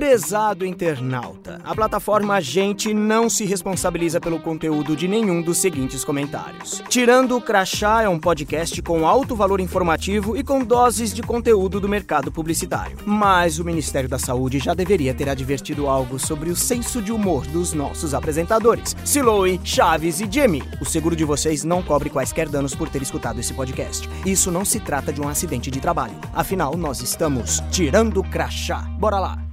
Prezado 0.00 0.64
internauta, 0.64 1.60
a 1.62 1.74
plataforma 1.74 2.40
Gente 2.40 2.94
não 2.94 3.28
se 3.28 3.44
responsabiliza 3.44 4.18
pelo 4.18 4.40
conteúdo 4.40 4.96
de 4.96 5.06
nenhum 5.06 5.42
dos 5.42 5.58
seguintes 5.58 6.02
comentários. 6.04 6.82
Tirando 6.88 7.36
o 7.36 7.40
Crachá 7.40 8.00
é 8.00 8.08
um 8.08 8.18
podcast 8.18 8.80
com 8.80 9.06
alto 9.06 9.36
valor 9.36 9.60
informativo 9.60 10.38
e 10.38 10.42
com 10.42 10.64
doses 10.64 11.12
de 11.12 11.22
conteúdo 11.22 11.78
do 11.78 11.86
mercado 11.86 12.32
publicitário. 12.32 12.96
Mas 13.04 13.58
o 13.58 13.64
Ministério 13.64 14.08
da 14.08 14.18
Saúde 14.18 14.58
já 14.58 14.72
deveria 14.72 15.12
ter 15.12 15.28
advertido 15.28 15.86
algo 15.86 16.18
sobre 16.18 16.48
o 16.48 16.56
senso 16.56 17.02
de 17.02 17.12
humor 17.12 17.46
dos 17.48 17.74
nossos 17.74 18.14
apresentadores, 18.14 18.96
Siloe, 19.04 19.60
Chaves 19.62 20.18
e 20.18 20.26
Jimmy. 20.32 20.62
O 20.80 20.86
seguro 20.86 21.14
de 21.14 21.26
vocês 21.26 21.62
não 21.62 21.82
cobre 21.82 22.08
quaisquer 22.08 22.48
danos 22.48 22.74
por 22.74 22.88
ter 22.88 23.02
escutado 23.02 23.38
esse 23.38 23.52
podcast. 23.52 24.08
Isso 24.24 24.50
não 24.50 24.64
se 24.64 24.80
trata 24.80 25.12
de 25.12 25.20
um 25.20 25.28
acidente 25.28 25.70
de 25.70 25.78
trabalho. 25.78 26.14
Afinal, 26.32 26.74
nós 26.74 27.02
estamos 27.02 27.62
tirando 27.70 28.20
o 28.20 28.24
crachá. 28.24 28.78
Bora 28.98 29.20
lá! 29.20 29.49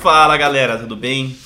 Fala 0.00 0.36
galera, 0.36 0.78
tudo 0.78 0.94
bem? 0.94 1.36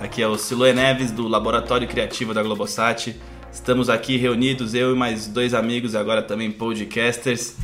Aqui 0.00 0.20
é 0.20 0.26
o 0.26 0.36
Siloé 0.36 0.72
Neves 0.72 1.12
do 1.12 1.28
Laboratório 1.28 1.86
Criativo 1.86 2.34
da 2.34 2.42
Globosat. 2.42 3.14
Estamos 3.52 3.88
aqui 3.88 4.16
reunidos, 4.16 4.74
eu 4.74 4.92
e 4.92 4.98
mais 4.98 5.28
dois 5.28 5.54
amigos, 5.54 5.94
agora 5.94 6.20
também 6.20 6.50
podcasters 6.50 7.54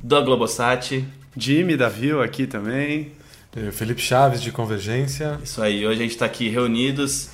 da 0.00 0.20
Globosat. 0.20 1.04
Jimmy 1.36 1.76
da 1.76 1.88
Viu 1.88 2.22
aqui 2.22 2.46
também. 2.46 3.10
Eu, 3.56 3.72
Felipe 3.72 4.00
Chaves 4.00 4.40
de 4.40 4.52
Convergência. 4.52 5.40
Isso 5.42 5.60
aí, 5.60 5.84
hoje 5.84 5.98
a 5.98 6.02
gente 6.02 6.12
está 6.12 6.26
aqui 6.26 6.48
reunidos 6.48 7.30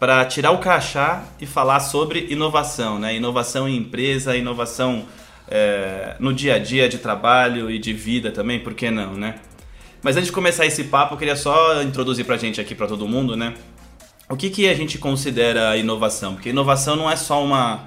para 0.00 0.24
tirar 0.24 0.52
o 0.52 0.58
crachá 0.58 1.24
e 1.38 1.44
falar 1.44 1.80
sobre 1.80 2.26
inovação, 2.30 2.98
né? 2.98 3.14
Inovação 3.14 3.68
em 3.68 3.76
empresa, 3.76 4.34
inovação 4.34 5.04
é, 5.46 6.16
no 6.18 6.32
dia 6.32 6.54
a 6.54 6.58
dia 6.58 6.88
de 6.88 6.96
trabalho 6.96 7.70
e 7.70 7.78
de 7.78 7.92
vida 7.92 8.30
também, 8.30 8.60
por 8.60 8.72
que 8.72 8.90
não, 8.90 9.12
né? 9.12 9.40
Mas 10.06 10.16
antes 10.16 10.28
de 10.28 10.32
começar 10.32 10.64
esse 10.64 10.84
papo, 10.84 11.14
eu 11.14 11.18
queria 11.18 11.34
só 11.34 11.82
introduzir 11.82 12.24
pra 12.24 12.36
gente 12.36 12.60
aqui, 12.60 12.76
pra 12.76 12.86
todo 12.86 13.08
mundo, 13.08 13.36
né? 13.36 13.54
O 14.30 14.36
que, 14.36 14.50
que 14.50 14.68
a 14.68 14.72
gente 14.72 14.98
considera 14.98 15.76
inovação? 15.76 16.34
Porque 16.34 16.50
inovação 16.50 16.94
não 16.94 17.10
é 17.10 17.16
só 17.16 17.42
uma, 17.44 17.80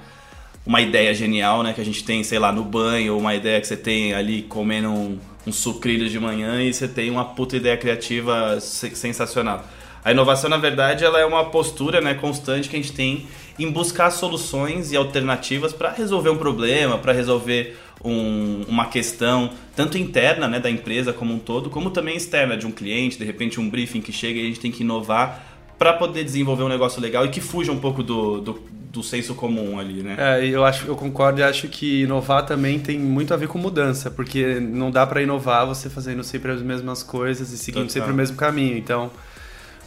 uma 0.66 0.82
ideia 0.82 1.14
genial, 1.14 1.64
né? 1.64 1.72
Que 1.72 1.80
a 1.80 1.86
gente 1.86 2.04
tem, 2.04 2.22
sei 2.22 2.38
lá, 2.38 2.52
no 2.52 2.62
banho, 2.62 3.14
ou 3.14 3.22
uma 3.22 3.36
ideia 3.36 3.62
que 3.62 3.68
você 3.68 3.78
tem 3.78 4.14
ali 4.14 4.42
comendo 4.42 4.90
um, 4.90 5.18
um 5.48 5.52
sucrilho 5.54 6.10
de 6.10 6.20
manhã 6.20 6.62
e 6.62 6.74
você 6.74 6.90
tem 6.90 7.10
uma 7.10 7.24
puta 7.24 7.56
ideia 7.56 7.78
criativa 7.78 8.60
sensacional. 8.60 9.64
A 10.04 10.12
inovação, 10.12 10.50
na 10.50 10.58
verdade, 10.58 11.06
ela 11.06 11.22
é 11.22 11.26
uma 11.26 11.46
postura 11.46 12.02
né, 12.02 12.16
constante 12.16 12.68
que 12.68 12.76
a 12.76 12.80
gente 12.82 12.92
tem 12.92 13.28
em 13.58 13.72
buscar 13.72 14.12
soluções 14.12 14.92
e 14.92 14.98
alternativas 14.98 15.72
para 15.72 15.92
resolver 15.92 16.30
um 16.30 16.38
problema, 16.38 16.98
para 16.98 17.14
resolver 17.14 17.78
um, 18.04 18.64
uma 18.68 18.88
questão, 18.88 19.52
tanto 19.76 19.98
interna 19.98 20.48
né, 20.48 20.60
da 20.60 20.70
empresa 20.70 21.12
como 21.12 21.34
um 21.34 21.40
todo, 21.40 21.70
como 21.70 21.90
também 21.90 22.16
externa 22.16 22.56
de 22.56 22.66
um 22.66 22.72
cliente, 22.72 23.18
de 23.18 23.26
repente 23.26 23.60
um 23.60 23.70
briefing 23.70 24.02
que 24.02 24.12
chega 24.12 24.40
e 24.40 24.44
a 24.44 24.46
gente 24.46 24.60
tem 24.60 24.72
que 24.72 24.84
inovar 24.84 25.44
para 25.78 25.94
poder 25.94 26.24
desenvolver 26.24 26.64
um 26.64 26.70
negócio 26.70 27.02
legal 27.02 27.26
e 27.26 27.30
que 27.30 27.40
fuja 27.40 27.72
um 27.72 27.80
pouco 27.80 28.04
do, 28.04 28.42
do, 28.42 28.64
do 28.92 29.02
senso 29.02 29.34
comum 29.34 29.80
ali, 29.80 30.04
né? 30.04 30.16
É, 30.18 30.46
eu 30.46 30.66
acho, 30.66 30.86
eu 30.88 30.96
concordo 30.96 31.40
e 31.40 31.44
acho 31.44 31.70
que 31.70 32.04
inovar 32.04 32.46
também 32.46 32.80
tem 32.80 33.00
muito 33.00 33.34
a 33.34 33.38
ver 33.38 33.48
com 33.48 33.58
mudança, 33.58 34.12
porque 34.12 34.60
não 34.60 34.92
dá 34.92 35.08
para 35.08 35.22
inovar 35.22 35.66
você 35.66 35.90
fazendo 35.90 36.24
sempre 36.24 36.52
as 36.52 36.62
mesmas 36.62 37.02
coisas 37.02 37.52
e 37.52 37.58
seguindo 37.58 37.88
Total. 37.88 37.94
sempre 37.94 38.12
o 38.12 38.16
mesmo 38.16 38.36
caminho. 38.36 38.78
Então, 38.78 39.10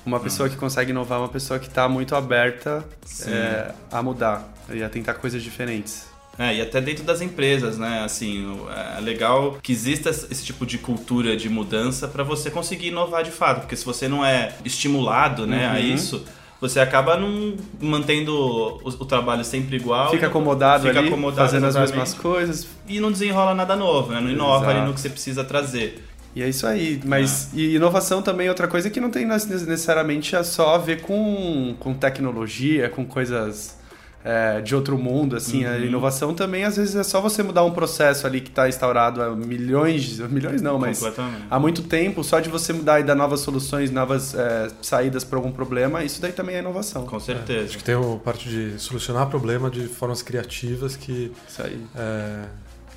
uma 0.04 0.18
pessoa 0.18 0.48
que 0.48 0.56
consegue 0.56 0.90
inovar 0.90 1.18
é 1.18 1.22
uma 1.22 1.28
pessoa 1.28 1.60
que 1.60 1.68
está 1.68 1.88
muito 1.88 2.16
aberta 2.16 2.84
é, 3.26 3.72
a 3.90 4.02
mudar 4.02 4.50
e 4.72 4.82
a 4.82 4.88
tentar 4.88 5.14
coisas 5.14 5.42
diferentes. 5.42 6.11
É, 6.38 6.56
e 6.56 6.60
até 6.62 6.80
dentro 6.80 7.04
das 7.04 7.20
empresas, 7.20 7.78
né? 7.78 8.02
Assim, 8.04 8.58
é 8.96 9.00
legal 9.00 9.58
que 9.62 9.72
exista 9.72 10.10
esse 10.10 10.44
tipo 10.44 10.64
de 10.64 10.78
cultura 10.78 11.36
de 11.36 11.48
mudança 11.48 12.08
para 12.08 12.24
você 12.24 12.50
conseguir 12.50 12.88
inovar 12.88 13.22
de 13.22 13.30
fato, 13.30 13.60
porque 13.60 13.76
se 13.76 13.84
você 13.84 14.08
não 14.08 14.24
é 14.24 14.54
estimulado, 14.64 15.46
né, 15.46 15.68
uhum. 15.68 15.74
a 15.74 15.80
isso, 15.80 16.24
você 16.60 16.80
acaba 16.80 17.16
não 17.16 17.56
mantendo 17.80 18.34
o, 18.34 18.88
o 18.88 19.04
trabalho 19.04 19.44
sempre 19.44 19.76
igual. 19.76 20.10
Fica 20.10 20.28
acomodado 20.28 20.86
fica 20.86 20.98
ali, 20.98 21.08
acomodado 21.08 21.48
fazendo 21.48 21.66
as 21.66 21.76
mesmas 21.76 22.14
coisas. 22.14 22.66
E 22.88 22.98
não 22.98 23.10
desenrola 23.10 23.54
nada 23.54 23.76
novo, 23.76 24.12
né? 24.12 24.20
Não 24.20 24.30
inova 24.30 24.64
Exato. 24.64 24.78
ali 24.78 24.86
no 24.86 24.94
que 24.94 25.00
você 25.00 25.10
precisa 25.10 25.44
trazer. 25.44 26.02
E 26.34 26.42
é 26.42 26.48
isso 26.48 26.66
aí. 26.66 27.00
Mas 27.04 27.50
ah. 27.52 27.58
e 27.58 27.74
inovação 27.74 28.22
também 28.22 28.46
é 28.46 28.50
outra 28.50 28.68
coisa 28.68 28.88
que 28.88 29.00
não 29.00 29.10
tem 29.10 29.26
necessariamente 29.26 30.32
só 30.44 30.76
a 30.76 30.78
ver 30.78 31.02
com, 31.02 31.74
com 31.78 31.92
tecnologia, 31.92 32.88
com 32.88 33.04
coisas 33.04 33.76
é, 34.24 34.60
de 34.60 34.74
outro 34.74 34.98
mundo, 34.98 35.36
assim. 35.36 35.64
Uhum. 35.64 35.72
A 35.72 35.78
inovação 35.78 36.34
também, 36.34 36.64
às 36.64 36.76
vezes, 36.76 36.94
é 36.94 37.02
só 37.02 37.20
você 37.20 37.42
mudar 37.42 37.64
um 37.64 37.72
processo 37.72 38.26
ali 38.26 38.40
que 38.40 38.48
está 38.48 38.68
instaurado 38.68 39.22
há 39.22 39.34
milhões, 39.34 40.18
milhões 40.30 40.62
não, 40.62 40.78
mas 40.78 41.02
há 41.50 41.58
muito 41.58 41.82
tempo, 41.82 42.22
só 42.22 42.40
de 42.40 42.48
você 42.48 42.72
mudar 42.72 43.00
e 43.00 43.02
dar 43.02 43.14
novas 43.14 43.40
soluções, 43.40 43.90
novas 43.90 44.34
é, 44.34 44.68
saídas 44.80 45.24
para 45.24 45.38
algum 45.38 45.52
problema, 45.52 46.04
isso 46.04 46.20
daí 46.20 46.32
também 46.32 46.56
é 46.56 46.58
inovação. 46.60 47.06
Com 47.06 47.20
certeza. 47.20 47.60
É, 47.60 47.64
acho 47.64 47.78
que 47.78 47.84
tem 47.84 47.94
a 47.94 48.16
parte 48.18 48.48
de 48.48 48.78
solucionar 48.78 49.26
problema 49.28 49.70
de 49.70 49.86
formas 49.86 50.22
criativas 50.22 50.96
que... 50.96 51.32
Isso 51.48 51.62
aí. 51.62 51.80
É, 51.94 52.44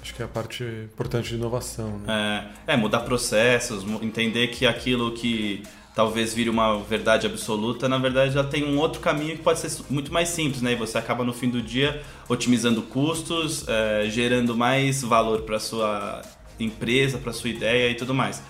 acho 0.02 0.14
que 0.14 0.22
é 0.22 0.26
a 0.26 0.28
parte 0.28 0.64
importante 0.64 1.30
de 1.30 1.36
inovação. 1.36 2.00
Né? 2.06 2.52
É, 2.68 2.74
é, 2.74 2.78
mudar 2.78 3.00
processos, 3.00 3.84
entender 4.02 4.48
que 4.50 4.66
aquilo 4.66 5.12
que 5.14 5.64
talvez 5.96 6.34
vire 6.34 6.50
uma 6.50 6.78
verdade 6.80 7.26
absoluta, 7.26 7.88
na 7.88 7.98
verdade 7.98 8.34
já 8.34 8.44
tem 8.44 8.66
um 8.66 8.78
outro 8.78 9.00
caminho 9.00 9.38
que 9.38 9.42
pode 9.42 9.60
ser 9.60 9.72
muito 9.90 10.12
mais 10.12 10.28
simples, 10.28 10.62
né? 10.62 10.74
E 10.74 10.76
você 10.76 10.98
acaba 10.98 11.24
no 11.24 11.34
fim 11.34 11.50
do 11.50 11.62
dia 11.62 12.02
otimizando 12.28 12.82
custos, 12.82 13.66
é, 13.68 14.06
gerando 14.10 14.58
mais 14.58 15.02
valor 15.02 15.44
para 15.44 15.58
sua 15.58 16.22
empresa, 16.60 17.18
para 17.18 17.32
sua 17.32 17.50
ideia 17.50 17.90
e 17.90 17.96
tudo 17.96 18.14
mais. 18.14 18.44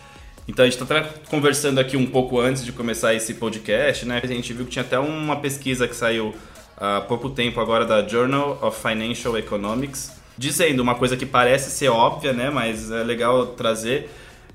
Então 0.48 0.66
a 0.66 0.70
gente 0.70 0.82
está 0.82 1.04
conversando 1.30 1.80
aqui 1.80 1.96
um 1.96 2.06
pouco 2.06 2.40
antes 2.40 2.66
de 2.66 2.72
começar 2.72 3.14
esse 3.14 3.36
podcast, 3.36 4.06
né? 4.06 4.22
A 4.24 4.28
gente 4.28 4.52
viu 4.52 4.66
que 4.66 4.72
tinha 4.72 4.84
até 4.84 4.98
uma 4.98 5.36
pesquisa 5.36 5.88
que 5.88 5.96
saiu 5.96 6.34
há 6.78 7.02
pouco 7.02 7.30
tempo 7.30 7.60
agora 7.60 7.86
da 7.86 8.08
Journal 8.08 8.60
of 8.62 8.80
Financial 8.80 9.38
Economics, 9.38 10.12
dizendo 10.38 10.82
uma 10.82 10.96
coisa 10.96 11.16
que 11.16 11.26
parece 11.26 11.72
ser 11.72 11.90
óbvia, 11.90 12.34
né? 12.34 12.50
Mas 12.50 12.92
é 12.92 13.04
legal 13.04 13.48
trazer 13.48 14.10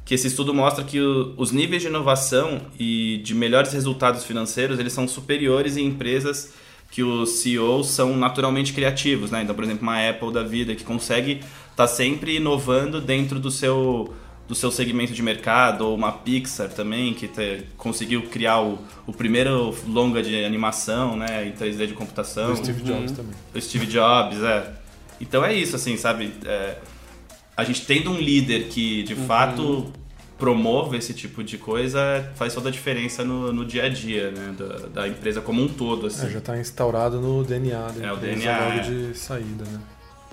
que 0.04 0.14
esse 0.14 0.26
estudo 0.26 0.52
mostra 0.52 0.84
que 0.84 1.00
o, 1.00 1.34
os 1.36 1.52
níveis 1.52 1.82
de 1.82 1.88
inovação 1.88 2.60
e 2.78 3.20
de 3.24 3.34
melhores 3.34 3.72
resultados 3.72 4.24
financeiros 4.24 4.78
eles 4.78 4.92
são 4.92 5.06
superiores 5.06 5.76
em 5.76 5.86
empresas 5.86 6.52
que 6.90 7.02
os 7.02 7.40
CEOs 7.40 7.88
são 7.88 8.16
naturalmente 8.16 8.72
criativos, 8.72 9.30
né? 9.30 9.42
Então, 9.42 9.54
por 9.54 9.62
exemplo, 9.62 9.82
uma 9.82 10.08
Apple 10.08 10.32
da 10.32 10.42
vida 10.42 10.74
que 10.74 10.82
consegue 10.82 11.34
estar 11.34 11.74
tá 11.76 11.86
sempre 11.86 12.36
inovando 12.36 13.00
dentro 13.00 13.38
do 13.38 13.50
seu 13.50 14.12
do 14.50 14.54
seu 14.56 14.72
segmento 14.72 15.12
de 15.12 15.22
mercado, 15.22 15.86
ou 15.86 15.94
uma 15.94 16.10
Pixar 16.10 16.68
também, 16.70 17.14
que 17.14 17.28
te, 17.28 17.62
conseguiu 17.76 18.22
criar 18.22 18.60
o, 18.60 18.80
o 19.06 19.12
primeiro 19.12 19.72
longa 19.86 20.20
de 20.20 20.44
animação, 20.44 21.16
né, 21.16 21.46
em 21.46 21.52
3D 21.52 21.86
de 21.86 21.94
computação. 21.94 22.52
O 22.52 22.56
Steve 22.56 22.82
Jobs 22.82 23.10
uhum. 23.12 23.16
também. 23.16 23.34
O 23.54 23.60
Steve 23.60 23.86
Jobs, 23.86 24.42
é. 24.42 24.72
Então 25.20 25.44
é 25.44 25.54
isso, 25.54 25.76
assim, 25.76 25.96
sabe? 25.96 26.32
É, 26.44 26.78
a 27.60 27.64
gente 27.64 27.86
tendo 27.86 28.10
um 28.10 28.16
líder 28.16 28.68
que 28.68 29.02
de 29.02 29.14
uhum. 29.14 29.26
fato 29.26 29.92
promove 30.38 30.96
esse 30.96 31.12
tipo 31.12 31.44
de 31.44 31.58
coisa 31.58 32.00
faz 32.34 32.54
toda 32.54 32.70
a 32.70 32.72
diferença 32.72 33.22
no, 33.22 33.52
no 33.52 33.64
dia 33.64 33.84
a 33.84 33.88
dia 33.88 34.30
né, 34.30 34.54
da, 34.58 35.02
da 35.02 35.08
empresa 35.08 35.40
como 35.42 35.62
um 35.62 35.68
todo. 35.68 36.06
Assim. 36.06 36.26
É, 36.26 36.30
já 36.30 36.38
está 36.38 36.58
instaurado 36.58 37.20
no 37.20 37.44
DNA 37.44 37.92
da 37.92 38.06
é, 38.06 38.12
o 38.12 38.16
DNA 38.16 38.58
logo 38.58 38.78
é. 38.78 38.80
de 38.80 39.18
saída. 39.18 39.64
Né? 39.64 39.80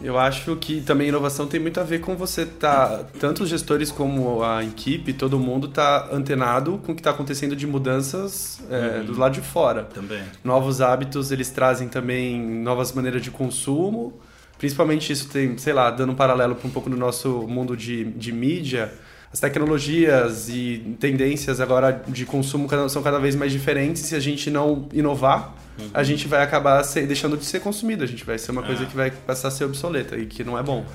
Eu 0.02 0.18
acho 0.18 0.56
que 0.56 0.80
também 0.82 1.10
inovação 1.10 1.48
tem 1.48 1.60
muito 1.60 1.80
a 1.80 1.84
ver 1.84 2.00
com 2.00 2.16
você 2.16 2.46
tá 2.46 3.04
tanto 3.20 3.44
os 3.44 3.50
gestores 3.50 3.92
como 3.92 4.44
a 4.44 4.64
equipe, 4.64 5.12
todo 5.12 5.40
mundo 5.40 5.68
tá 5.68 6.08
antenado 6.12 6.80
com 6.86 6.92
o 6.92 6.96
que 6.96 7.02
está 7.02 7.10
acontecendo 7.10 7.56
de 7.56 7.66
mudanças 7.66 8.62
é, 8.70 9.00
uhum. 9.00 9.06
do 9.06 9.18
lado 9.18 9.34
de 9.34 9.42
fora. 9.42 9.84
Também. 9.84 10.22
Novos 10.44 10.82
hábitos 10.82 11.32
eles 11.32 11.50
trazem 11.50 11.90
também 11.90 12.40
novas 12.40 12.94
maneiras 12.94 13.22
de 13.22 13.32
consumo 13.32 14.14
Principalmente 14.58 15.12
isso 15.12 15.30
tem, 15.30 15.58
sei 15.58 15.74
lá, 15.74 15.92
dando 15.92 16.12
um 16.14 16.16
paralelo 16.16 16.56
para 16.56 16.68
um 16.68 16.72
pouco 16.72 16.90
do 16.90 16.98
nosso 16.98 17.48
mundo 17.48 17.78
de, 17.78 18.06
de 18.06 18.32
mídia, 18.32 18.92
as 19.32 19.40
tecnologias 19.40 20.48
e 20.50 20.96
tendências 21.00 21.60
agora 21.60 22.04
de 22.08 22.26
consumo 22.26 22.68
são 22.90 23.04
cada 23.04 23.20
vez 23.20 23.36
mais 23.36 23.52
diferentes. 23.52 24.04
Se 24.04 24.16
a 24.16 24.20
gente 24.20 24.50
não 24.50 24.88
inovar, 24.94 25.54
uhum. 25.78 25.90
a 25.94 26.02
gente 26.02 26.28
vai 26.28 26.42
acabar 26.42 26.82
deixando 27.06 27.38
de 27.38 27.46
ser 27.46 27.60
consumido. 27.60 28.04
A 28.04 28.08
gente 28.08 28.24
vai 28.24 28.38
ser 28.38 28.52
uma 28.52 28.64
coisa 28.64 28.84
é. 28.84 28.86
que 28.86 28.96
vai 28.96 29.12
passar 29.12 29.50
a 29.50 29.52
ser 29.52 29.66
obsoleta 29.66 30.18
e 30.18 30.26
que 30.26 30.44
não 30.44 30.58
é 30.58 30.64
bom. 30.64 30.86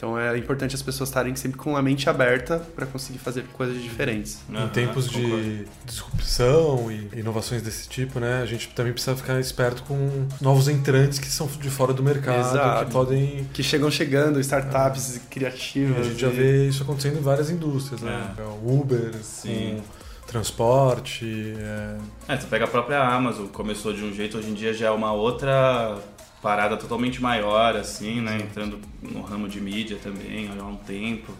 Então 0.00 0.18
é 0.18 0.38
importante 0.38 0.74
as 0.74 0.80
pessoas 0.80 1.10
estarem 1.10 1.36
sempre 1.36 1.58
com 1.58 1.76
a 1.76 1.82
mente 1.82 2.08
aberta 2.08 2.58
para 2.74 2.86
conseguir 2.86 3.18
fazer 3.18 3.44
coisas 3.52 3.82
diferentes. 3.82 4.38
Uhum, 4.48 4.64
em 4.64 4.68
tempos 4.68 5.10
de 5.10 5.66
disrupção 5.84 6.90
e 6.90 7.18
inovações 7.18 7.60
desse 7.60 7.86
tipo, 7.86 8.18
né, 8.18 8.40
a 8.40 8.46
gente 8.46 8.68
também 8.68 8.94
precisa 8.94 9.14
ficar 9.14 9.38
esperto 9.38 9.82
com 9.82 10.26
novos 10.40 10.68
entrantes 10.68 11.18
que 11.18 11.26
são 11.26 11.46
de 11.46 11.68
fora 11.68 11.92
do 11.92 12.02
mercado, 12.02 12.48
Exato. 12.48 12.86
que 12.86 12.92
podem 12.92 13.46
que 13.52 13.62
chegam 13.62 13.90
chegando, 13.90 14.40
startups 14.40 15.16
é. 15.18 15.20
criativas. 15.28 15.98
E 15.98 16.00
a 16.00 16.04
gente 16.04 16.16
e... 16.16 16.20
já 16.20 16.30
vê 16.30 16.66
isso 16.66 16.82
acontecendo 16.82 17.18
em 17.18 17.22
várias 17.22 17.50
indústrias, 17.50 18.00
né? 18.00 18.34
É. 18.38 18.42
Uber, 18.72 19.14
Sim. 19.22 19.82
transporte. 20.26 21.54
É... 21.58 21.98
é, 22.26 22.36
você 22.38 22.46
pega 22.46 22.64
a 22.64 22.68
própria 22.68 23.06
Amazon, 23.06 23.48
começou 23.48 23.92
de 23.92 24.02
um 24.02 24.14
jeito, 24.14 24.38
hoje 24.38 24.48
em 24.48 24.54
dia 24.54 24.72
já 24.72 24.86
é 24.86 24.90
uma 24.90 25.12
outra 25.12 25.98
parada 26.42 26.76
totalmente 26.76 27.20
maior, 27.20 27.76
assim, 27.76 28.20
né? 28.20 28.38
Entrando 28.40 28.80
no 29.02 29.22
ramo 29.22 29.48
de 29.48 29.60
mídia 29.60 29.98
também 30.02 30.48
há 30.58 30.64
um 30.64 30.76
tempo. 30.76 31.32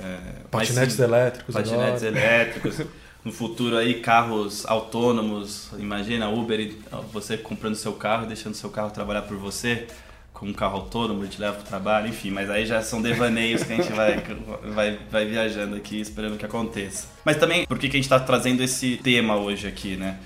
É, 0.00 0.18
patinetes 0.50 0.98
elétricos 0.98 1.54
Patinetes 1.54 2.02
agora. 2.02 2.06
elétricos. 2.06 2.80
no 3.24 3.32
futuro 3.32 3.76
aí 3.76 4.00
carros 4.00 4.66
autônomos, 4.66 5.70
imagina 5.78 6.28
Uber, 6.28 6.58
e 6.58 6.78
você 7.12 7.36
comprando 7.36 7.76
seu 7.76 7.92
carro 7.92 8.24
e 8.24 8.26
deixando 8.26 8.54
seu 8.54 8.68
carro 8.68 8.90
trabalhar 8.90 9.22
por 9.22 9.36
você 9.36 9.86
com 10.32 10.46
um 10.46 10.52
carro 10.52 10.78
autônomo, 10.78 11.24
te 11.28 11.40
leva 11.40 11.54
para 11.54 11.62
o 11.62 11.66
trabalho, 11.66 12.08
enfim, 12.08 12.30
mas 12.30 12.50
aí 12.50 12.66
já 12.66 12.82
são 12.82 13.00
devaneios 13.00 13.62
que 13.62 13.72
a 13.72 13.76
gente 13.76 13.92
vai, 13.92 14.20
vai, 14.74 14.98
vai 15.08 15.24
viajando 15.24 15.76
aqui 15.76 16.00
esperando 16.00 16.36
que 16.36 16.44
aconteça. 16.44 17.06
Mas 17.24 17.36
também, 17.36 17.64
por 17.64 17.78
que, 17.78 17.88
que 17.88 17.96
a 17.96 17.98
gente 17.98 18.06
está 18.06 18.18
trazendo 18.18 18.60
esse 18.60 18.96
tema 18.96 19.36
hoje 19.36 19.68
aqui, 19.68 19.96
né? 19.96 20.18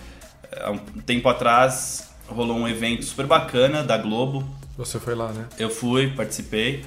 Há 0.58 0.70
um 0.70 0.78
tempo 0.78 1.28
atrás 1.28 2.15
rolou 2.28 2.56
um 2.56 2.68
evento 2.68 3.04
super 3.04 3.26
bacana 3.26 3.82
da 3.82 3.96
Globo. 3.96 4.44
Você 4.76 4.98
foi 4.98 5.14
lá, 5.14 5.32
né? 5.32 5.46
Eu 5.58 5.70
fui, 5.70 6.08
participei. 6.08 6.84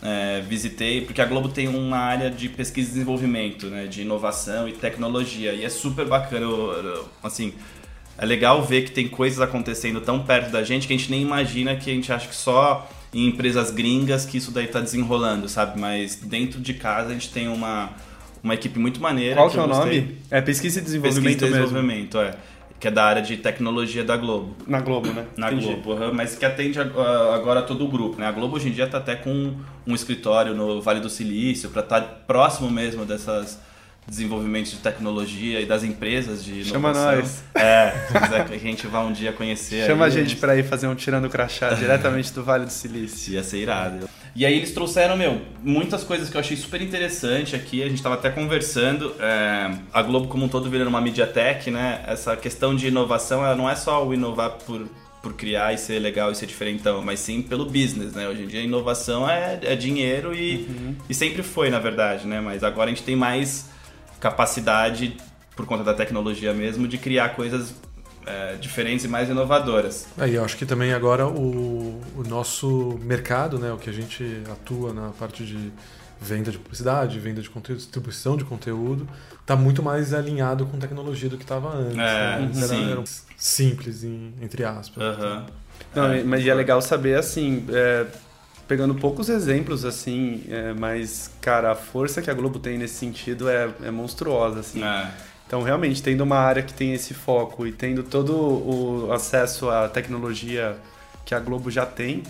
É, 0.00 0.40
visitei, 0.42 1.00
porque 1.00 1.20
a 1.20 1.24
Globo 1.24 1.48
tem 1.48 1.66
uma 1.66 1.98
área 1.98 2.30
de 2.30 2.48
pesquisa 2.48 2.88
e 2.88 2.92
desenvolvimento, 2.92 3.66
né, 3.66 3.88
de 3.88 4.02
inovação 4.02 4.68
e 4.68 4.72
tecnologia, 4.72 5.52
e 5.52 5.64
é 5.64 5.68
super 5.68 6.06
bacana, 6.06 6.46
assim, 7.20 7.52
é 8.16 8.24
legal 8.24 8.62
ver 8.64 8.82
que 8.82 8.92
tem 8.92 9.08
coisas 9.08 9.40
acontecendo 9.40 10.00
tão 10.00 10.20
perto 10.20 10.52
da 10.52 10.62
gente 10.62 10.86
que 10.86 10.94
a 10.94 10.96
gente 10.96 11.10
nem 11.10 11.22
imagina 11.22 11.74
que 11.74 11.90
a 11.90 11.94
gente 11.94 12.12
acha 12.12 12.28
que 12.28 12.34
só 12.34 12.88
em 13.12 13.26
empresas 13.26 13.72
gringas 13.72 14.24
que 14.24 14.38
isso 14.38 14.52
daí 14.52 14.68
tá 14.68 14.80
desenrolando, 14.80 15.48
sabe? 15.48 15.80
Mas 15.80 16.16
dentro 16.16 16.60
de 16.60 16.74
casa 16.74 17.10
a 17.10 17.12
gente 17.12 17.30
tem 17.30 17.48
uma, 17.48 17.90
uma 18.42 18.54
equipe 18.54 18.78
muito 18.78 19.00
maneira. 19.00 19.34
Qual 19.34 19.50
que 19.50 19.58
é 19.58 19.62
o 19.62 19.66
nome? 19.66 20.16
É 20.30 20.40
Pesquisa 20.40 20.80
e 20.80 20.82
Desenvolvimento 20.82 21.40
Pesquisa 21.40 21.46
e 21.46 21.50
mesmo. 21.50 21.66
Desenvolvimento, 21.66 22.18
é 22.18 22.34
que 22.80 22.86
é 22.86 22.90
da 22.90 23.04
área 23.04 23.22
de 23.22 23.36
tecnologia 23.36 24.04
da 24.04 24.16
Globo. 24.16 24.56
Na 24.66 24.80
Globo, 24.80 25.08
né? 25.08 25.26
Na 25.36 25.50
Entendi. 25.50 25.66
Globo, 25.66 25.94
uhum, 25.94 26.14
mas 26.14 26.36
que 26.36 26.44
atende 26.44 26.78
agora 26.80 27.62
todo 27.62 27.84
o 27.84 27.88
grupo. 27.88 28.20
Né? 28.20 28.26
A 28.26 28.32
Globo 28.32 28.56
hoje 28.56 28.68
em 28.68 28.72
dia 28.72 28.84
está 28.84 28.98
até 28.98 29.16
com 29.16 29.54
um 29.86 29.94
escritório 29.94 30.54
no 30.54 30.80
Vale 30.80 31.00
do 31.00 31.10
Silício 31.10 31.70
para 31.70 31.82
estar 31.82 32.00
tá 32.00 32.06
próximo 32.26 32.70
mesmo 32.70 33.04
dessas 33.04 33.60
desenvolvimentos 34.08 34.72
de 34.72 34.78
tecnologia 34.78 35.60
e 35.60 35.66
das 35.66 35.84
empresas 35.84 36.42
de 36.42 36.62
inovação. 36.62 36.72
Chama 36.72 36.92
nós. 36.92 37.42
É, 37.58 38.06
se 38.06 38.12
quiser 38.20 38.46
que 38.46 38.54
a 38.54 38.58
gente 38.58 38.86
vá 38.86 39.00
um 39.00 39.12
dia 39.12 39.32
conhecer. 39.32 39.84
Chama 39.84 40.06
aí, 40.06 40.12
a 40.12 40.14
gente 40.14 40.36
para 40.36 40.56
ir 40.56 40.62
fazer 40.62 40.86
um 40.86 40.94
tirando 40.94 41.28
crachá 41.28 41.70
diretamente 41.74 42.32
do 42.32 42.44
Vale 42.44 42.64
do 42.64 42.72
Silício. 42.72 43.34
Ia 43.34 43.42
ser 43.42 43.58
irado. 43.58 44.08
E 44.34 44.46
aí 44.46 44.54
eles 44.54 44.70
trouxeram, 44.70 45.16
meu, 45.16 45.42
muitas 45.62 46.04
coisas 46.04 46.30
que 46.30 46.36
eu 46.36 46.40
achei 46.40 46.56
super 46.56 46.80
interessante 46.80 47.56
aqui. 47.56 47.82
A 47.82 47.86
gente 47.86 47.96
estava 47.96 48.14
até 48.14 48.30
conversando. 48.30 49.12
É, 49.18 49.76
a 49.92 50.02
Globo 50.02 50.28
como 50.28 50.44
um 50.44 50.48
todo 50.48 50.70
virando 50.70 50.88
uma 50.88 51.00
mediatek, 51.00 51.70
né? 51.70 52.04
Essa 52.06 52.36
questão 52.36 52.76
de 52.76 52.86
inovação, 52.86 53.44
ela 53.44 53.56
não 53.56 53.68
é 53.68 53.74
só 53.74 54.06
o 54.06 54.14
inovar 54.14 54.52
por, 54.64 54.86
por 55.20 55.34
criar 55.34 55.74
e 55.74 55.78
ser 55.78 55.98
legal 55.98 56.30
e 56.30 56.36
ser 56.36 56.46
diferentão, 56.46 57.02
mas 57.02 57.18
sim 57.18 57.42
pelo 57.42 57.64
business, 57.64 58.12
né? 58.12 58.28
Hoje 58.28 58.44
em 58.44 58.46
dia 58.46 58.60
a 58.60 58.62
inovação 58.62 59.28
é, 59.28 59.58
é 59.62 59.74
dinheiro 59.74 60.32
e, 60.32 60.68
uhum. 60.68 60.94
e 61.10 61.14
sempre 61.14 61.42
foi, 61.42 61.68
na 61.70 61.80
verdade, 61.80 62.24
né? 62.26 62.40
Mas 62.40 62.62
agora 62.62 62.90
a 62.90 62.94
gente 62.94 63.02
tem 63.02 63.16
mais 63.16 63.68
capacidade, 64.20 65.16
por 65.56 65.66
conta 65.66 65.84
da 65.84 65.94
tecnologia 65.94 66.52
mesmo, 66.52 66.86
de 66.86 66.98
criar 66.98 67.30
coisas 67.30 67.74
é, 68.26 68.56
diferentes 68.56 69.04
e 69.04 69.08
mais 69.08 69.28
inovadoras. 69.28 70.06
Aí 70.16 70.34
eu 70.34 70.44
acho 70.44 70.56
que 70.56 70.66
também 70.66 70.92
agora 70.92 71.26
o, 71.26 72.00
o 72.16 72.22
nosso 72.26 72.98
mercado, 73.02 73.58
né, 73.58 73.72
o 73.72 73.76
que 73.76 73.88
a 73.88 73.92
gente 73.92 74.42
atua 74.50 74.92
na 74.92 75.10
parte 75.10 75.44
de 75.44 75.72
venda 76.20 76.50
de 76.50 76.58
publicidade, 76.58 77.18
venda 77.18 77.40
de 77.40 77.48
conteúdo, 77.48 77.78
distribuição 77.78 78.36
de 78.36 78.44
conteúdo, 78.44 79.08
está 79.40 79.54
muito 79.56 79.82
mais 79.82 80.12
alinhado 80.12 80.66
com 80.66 80.78
tecnologia 80.78 81.28
do 81.28 81.36
que 81.36 81.44
estava 81.44 81.74
antes. 81.74 81.96
É, 81.96 82.40
né? 82.40 82.50
sim. 82.52 82.90
Era 82.90 83.04
simples, 83.36 84.04
em, 84.04 84.34
entre 84.42 84.64
aspas. 84.64 85.02
Uhum. 85.02 85.46
Não, 85.94 86.12
é, 86.12 86.22
mas 86.22 86.46
é 86.46 86.52
legal 86.52 86.82
saber, 86.82 87.16
assim, 87.16 87.64
é, 87.70 88.06
pegando 88.68 88.94
poucos 88.94 89.30
exemplos, 89.30 89.84
assim, 89.86 90.44
é, 90.48 90.74
mas, 90.74 91.30
cara, 91.40 91.72
a 91.72 91.74
força 91.74 92.20
que 92.20 92.30
a 92.30 92.34
Globo 92.34 92.58
tem 92.58 92.76
nesse 92.76 92.94
sentido 92.94 93.48
é, 93.48 93.70
é 93.82 93.90
monstruosa, 93.90 94.60
assim. 94.60 94.84
É. 94.84 95.10
Então, 95.46 95.62
realmente, 95.62 96.02
tendo 96.02 96.20
uma 96.20 96.36
área 96.36 96.62
que 96.62 96.74
tem 96.74 96.92
esse 96.92 97.14
foco 97.14 97.66
e 97.66 97.72
tendo 97.72 98.02
todo 98.02 98.36
o 98.36 99.10
acesso 99.10 99.70
à 99.70 99.88
tecnologia 99.88 100.76
que 101.24 101.34
a 101.34 101.40
Globo 101.40 101.70
já 101.70 101.86
tem, 101.86 102.22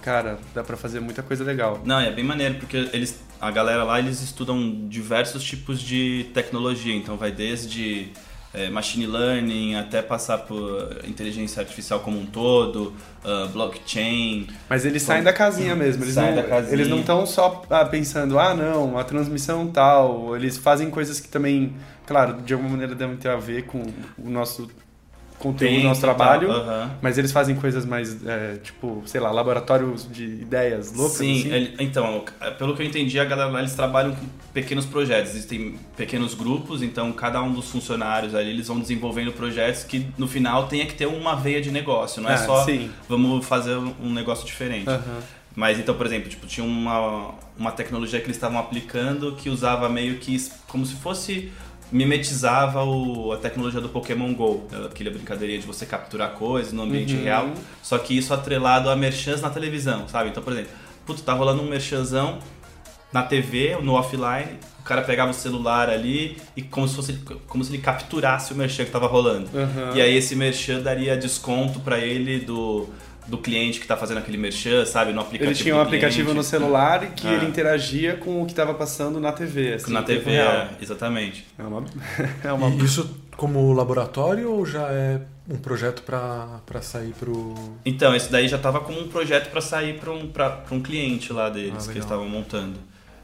cara, 0.00 0.38
dá 0.54 0.64
para 0.64 0.78
fazer 0.78 0.98
muita 1.00 1.22
coisa 1.22 1.44
legal. 1.44 1.82
Não, 1.84 2.00
é 2.00 2.10
bem 2.10 2.24
maneiro, 2.24 2.54
porque 2.54 2.88
eles, 2.94 3.20
a 3.38 3.50
galera 3.50 3.84
lá, 3.84 3.98
eles 3.98 4.22
estudam 4.22 4.88
diversos 4.88 5.44
tipos 5.44 5.78
de 5.78 6.30
tecnologia. 6.32 6.94
Então, 6.96 7.18
vai 7.18 7.30
desde 7.30 8.10
é, 8.56 8.70
machine 8.70 9.06
learning 9.06 9.74
até 9.74 10.00
passar 10.00 10.38
por 10.38 11.00
inteligência 11.06 11.60
artificial 11.60 12.00
como 12.00 12.18
um 12.18 12.24
todo, 12.24 12.94
uh, 13.22 13.48
blockchain. 13.52 14.46
Mas 14.68 14.86
eles 14.86 15.02
saem 15.02 15.22
da 15.22 15.32
casinha 15.32 15.76
mesmo. 15.76 16.02
Eles 16.02 16.14
saem 16.14 16.34
não, 16.34 16.42
da 16.42 16.48
casinha. 16.48 16.72
Eles 16.72 16.88
não 16.88 17.00
estão 17.00 17.26
só 17.26 17.62
ah, 17.68 17.84
pensando, 17.84 18.38
ah, 18.38 18.54
não, 18.54 18.96
a 18.96 19.04
transmissão 19.04 19.66
tal. 19.66 20.34
Eles 20.34 20.56
fazem 20.56 20.88
coisas 20.88 21.20
que 21.20 21.28
também, 21.28 21.74
claro, 22.06 22.40
de 22.40 22.54
alguma 22.54 22.70
maneira 22.70 22.94
devem 22.94 23.16
ter 23.16 23.28
a 23.28 23.36
ver 23.36 23.66
com 23.66 23.82
o 24.18 24.30
nosso 24.30 24.70
conteúdo, 25.38 25.70
Tem, 25.74 25.84
nosso 25.84 26.00
trabalho. 26.00 26.48
tá, 26.48 26.54
uhum. 26.84 26.90
Mas 27.02 27.18
eles 27.18 27.30
fazem 27.32 27.54
coisas 27.56 27.84
mais, 27.84 28.24
é, 28.26 28.56
tipo, 28.62 29.02
sei 29.06 29.20
lá, 29.20 29.30
laboratórios 29.30 30.08
de 30.10 30.24
ideias 30.24 30.92
loucas. 30.92 31.18
Sim, 31.18 31.40
assim. 31.40 31.52
ele- 31.52 31.74
então, 31.78 32.24
pelo 32.58 32.74
que 32.76 32.82
eu 32.82 32.86
entendi, 32.86 33.18
a 33.20 33.24
galera 33.24 33.50
lá 33.50 33.58
eles 33.60 33.74
trabalham 33.74 34.14
com 34.14 34.26
pequenos 34.52 34.86
projetos. 34.86 35.32
Existem 35.32 35.78
pequenos 35.96 36.34
grupos, 36.34 36.82
então 36.82 37.12
cada 37.12 37.42
um 37.42 37.52
dos 37.52 37.70
funcionários 37.70 38.34
ali 38.34 38.50
eles 38.50 38.68
vão 38.68 38.78
desenvolvendo 38.80 39.32
projetos 39.32 39.84
que 39.84 40.06
no 40.18 40.26
final 40.26 40.66
tenha 40.68 40.86
que 40.86 40.94
ter 40.94 41.06
uma 41.06 41.34
veia 41.36 41.60
de 41.60 41.70
negócio, 41.70 42.22
não 42.22 42.30
é 42.30 42.34
Ah, 42.34 42.38
só 42.38 42.64
sim. 42.64 42.90
vamos 43.08 43.44
fazer 43.46 43.76
um 43.76 44.12
negócio 44.12 44.46
diferente. 44.46 44.88
Aham. 44.88 45.20
Mas 45.54 45.78
então, 45.78 45.94
por 45.94 46.04
exemplo, 46.04 46.28
tipo, 46.28 46.46
tinha 46.46 46.66
uma, 46.66 47.30
uma 47.58 47.72
tecnologia 47.72 48.18
que 48.20 48.26
eles 48.26 48.36
estavam 48.36 48.58
aplicando 48.58 49.32
que 49.36 49.48
usava 49.48 49.88
meio 49.88 50.16
que 50.16 50.36
como 50.68 50.84
se 50.84 50.94
fosse 50.96 51.50
mimetizava 51.92 52.84
o, 52.84 53.32
a 53.32 53.36
tecnologia 53.36 53.80
do 53.80 53.88
Pokémon 53.88 54.32
GO, 54.34 54.66
aquela 54.84 55.10
brincadeirinha 55.10 55.58
de 55.60 55.66
você 55.66 55.86
capturar 55.86 56.30
coisas 56.32 56.72
no 56.72 56.82
ambiente 56.82 57.14
Uhum. 57.14 57.22
real, 57.22 57.50
só 57.82 57.96
que 57.98 58.16
isso 58.16 58.32
atrelado 58.34 58.90
a 58.90 58.96
merchans 58.96 59.40
na 59.40 59.50
televisão, 59.50 60.08
sabe? 60.08 60.30
Então, 60.30 60.42
por 60.42 60.52
exemplo, 60.52 60.70
putz, 61.06 61.20
tá 61.22 61.32
rolando 61.32 61.62
um 61.62 61.68
merchanzão 61.68 62.38
na 63.12 63.22
TV, 63.22 63.76
no 63.82 63.94
offline, 63.94 64.58
o 64.80 64.82
cara 64.82 65.02
pegava 65.02 65.30
o 65.30 65.34
celular 65.34 65.88
ali 65.88 66.36
e 66.56 66.62
como 66.62 66.86
se, 66.86 66.94
fosse, 66.96 67.12
como 67.46 67.64
se 67.64 67.70
ele 67.72 67.82
capturasse 67.82 68.52
o 68.52 68.56
merchan 68.56 68.84
que 68.84 68.90
tava 68.90 69.06
rolando. 69.06 69.48
Aham. 69.56 69.92
E 69.94 70.00
aí 70.02 70.16
esse 70.16 70.34
merchan 70.36 70.80
daria 70.80 71.16
desconto 71.16 71.80
pra 71.80 71.98
ele 71.98 72.40
do, 72.40 72.88
do 73.26 73.38
cliente 73.38 73.80
que 73.80 73.86
tá 73.86 73.96
fazendo 73.96 74.18
aquele 74.18 74.36
merchan, 74.36 74.84
sabe? 74.86 75.12
No 75.12 75.20
aplicativo 75.20 75.50
Ele 75.50 75.58
tinha 75.58 75.74
um 75.74 75.78
do 75.78 75.82
aplicativo 75.84 76.32
no 76.34 76.42
celular 76.42 77.02
e 77.04 77.06
que 77.08 77.26
Ah. 77.26 77.32
ele 77.34 77.46
interagia 77.46 78.16
com 78.16 78.42
o 78.42 78.46
que 78.46 78.52
estava 78.52 78.72
passando 78.74 79.18
na 79.20 79.32
TV. 79.32 79.74
Assim, 79.74 79.92
Na 79.92 80.02
TV, 80.02 80.30
real. 80.30 80.52
é, 80.52 80.68
exatamente. 80.80 81.46
É 81.58 81.62
uma. 81.62 81.84
É 82.44 82.52
uma... 82.52 82.68
E 82.70 82.84
isso 82.84 83.08
como 83.36 83.72
laboratório 83.72 84.50
ou 84.50 84.64
já 84.64 84.88
é 84.90 85.20
um 85.48 85.56
projeto 85.58 86.02
para 86.02 86.60
sair 86.80 87.12
pro. 87.18 87.54
Então, 87.84 88.14
esse 88.14 88.30
daí 88.32 88.48
já 88.48 88.58
tava 88.58 88.80
como 88.80 89.00
um 89.00 89.08
projeto 89.08 89.50
pra 89.50 89.60
sair 89.60 89.98
pra 89.98 90.10
um, 90.12 90.26
pra, 90.28 90.50
pra 90.50 90.74
um 90.74 90.80
cliente 90.80 91.32
lá 91.32 91.48
deles, 91.50 91.84
Ah, 91.84 91.92
que 91.92 91.98
eles 91.98 92.04
estavam 92.04 92.28
montando. 92.28 92.78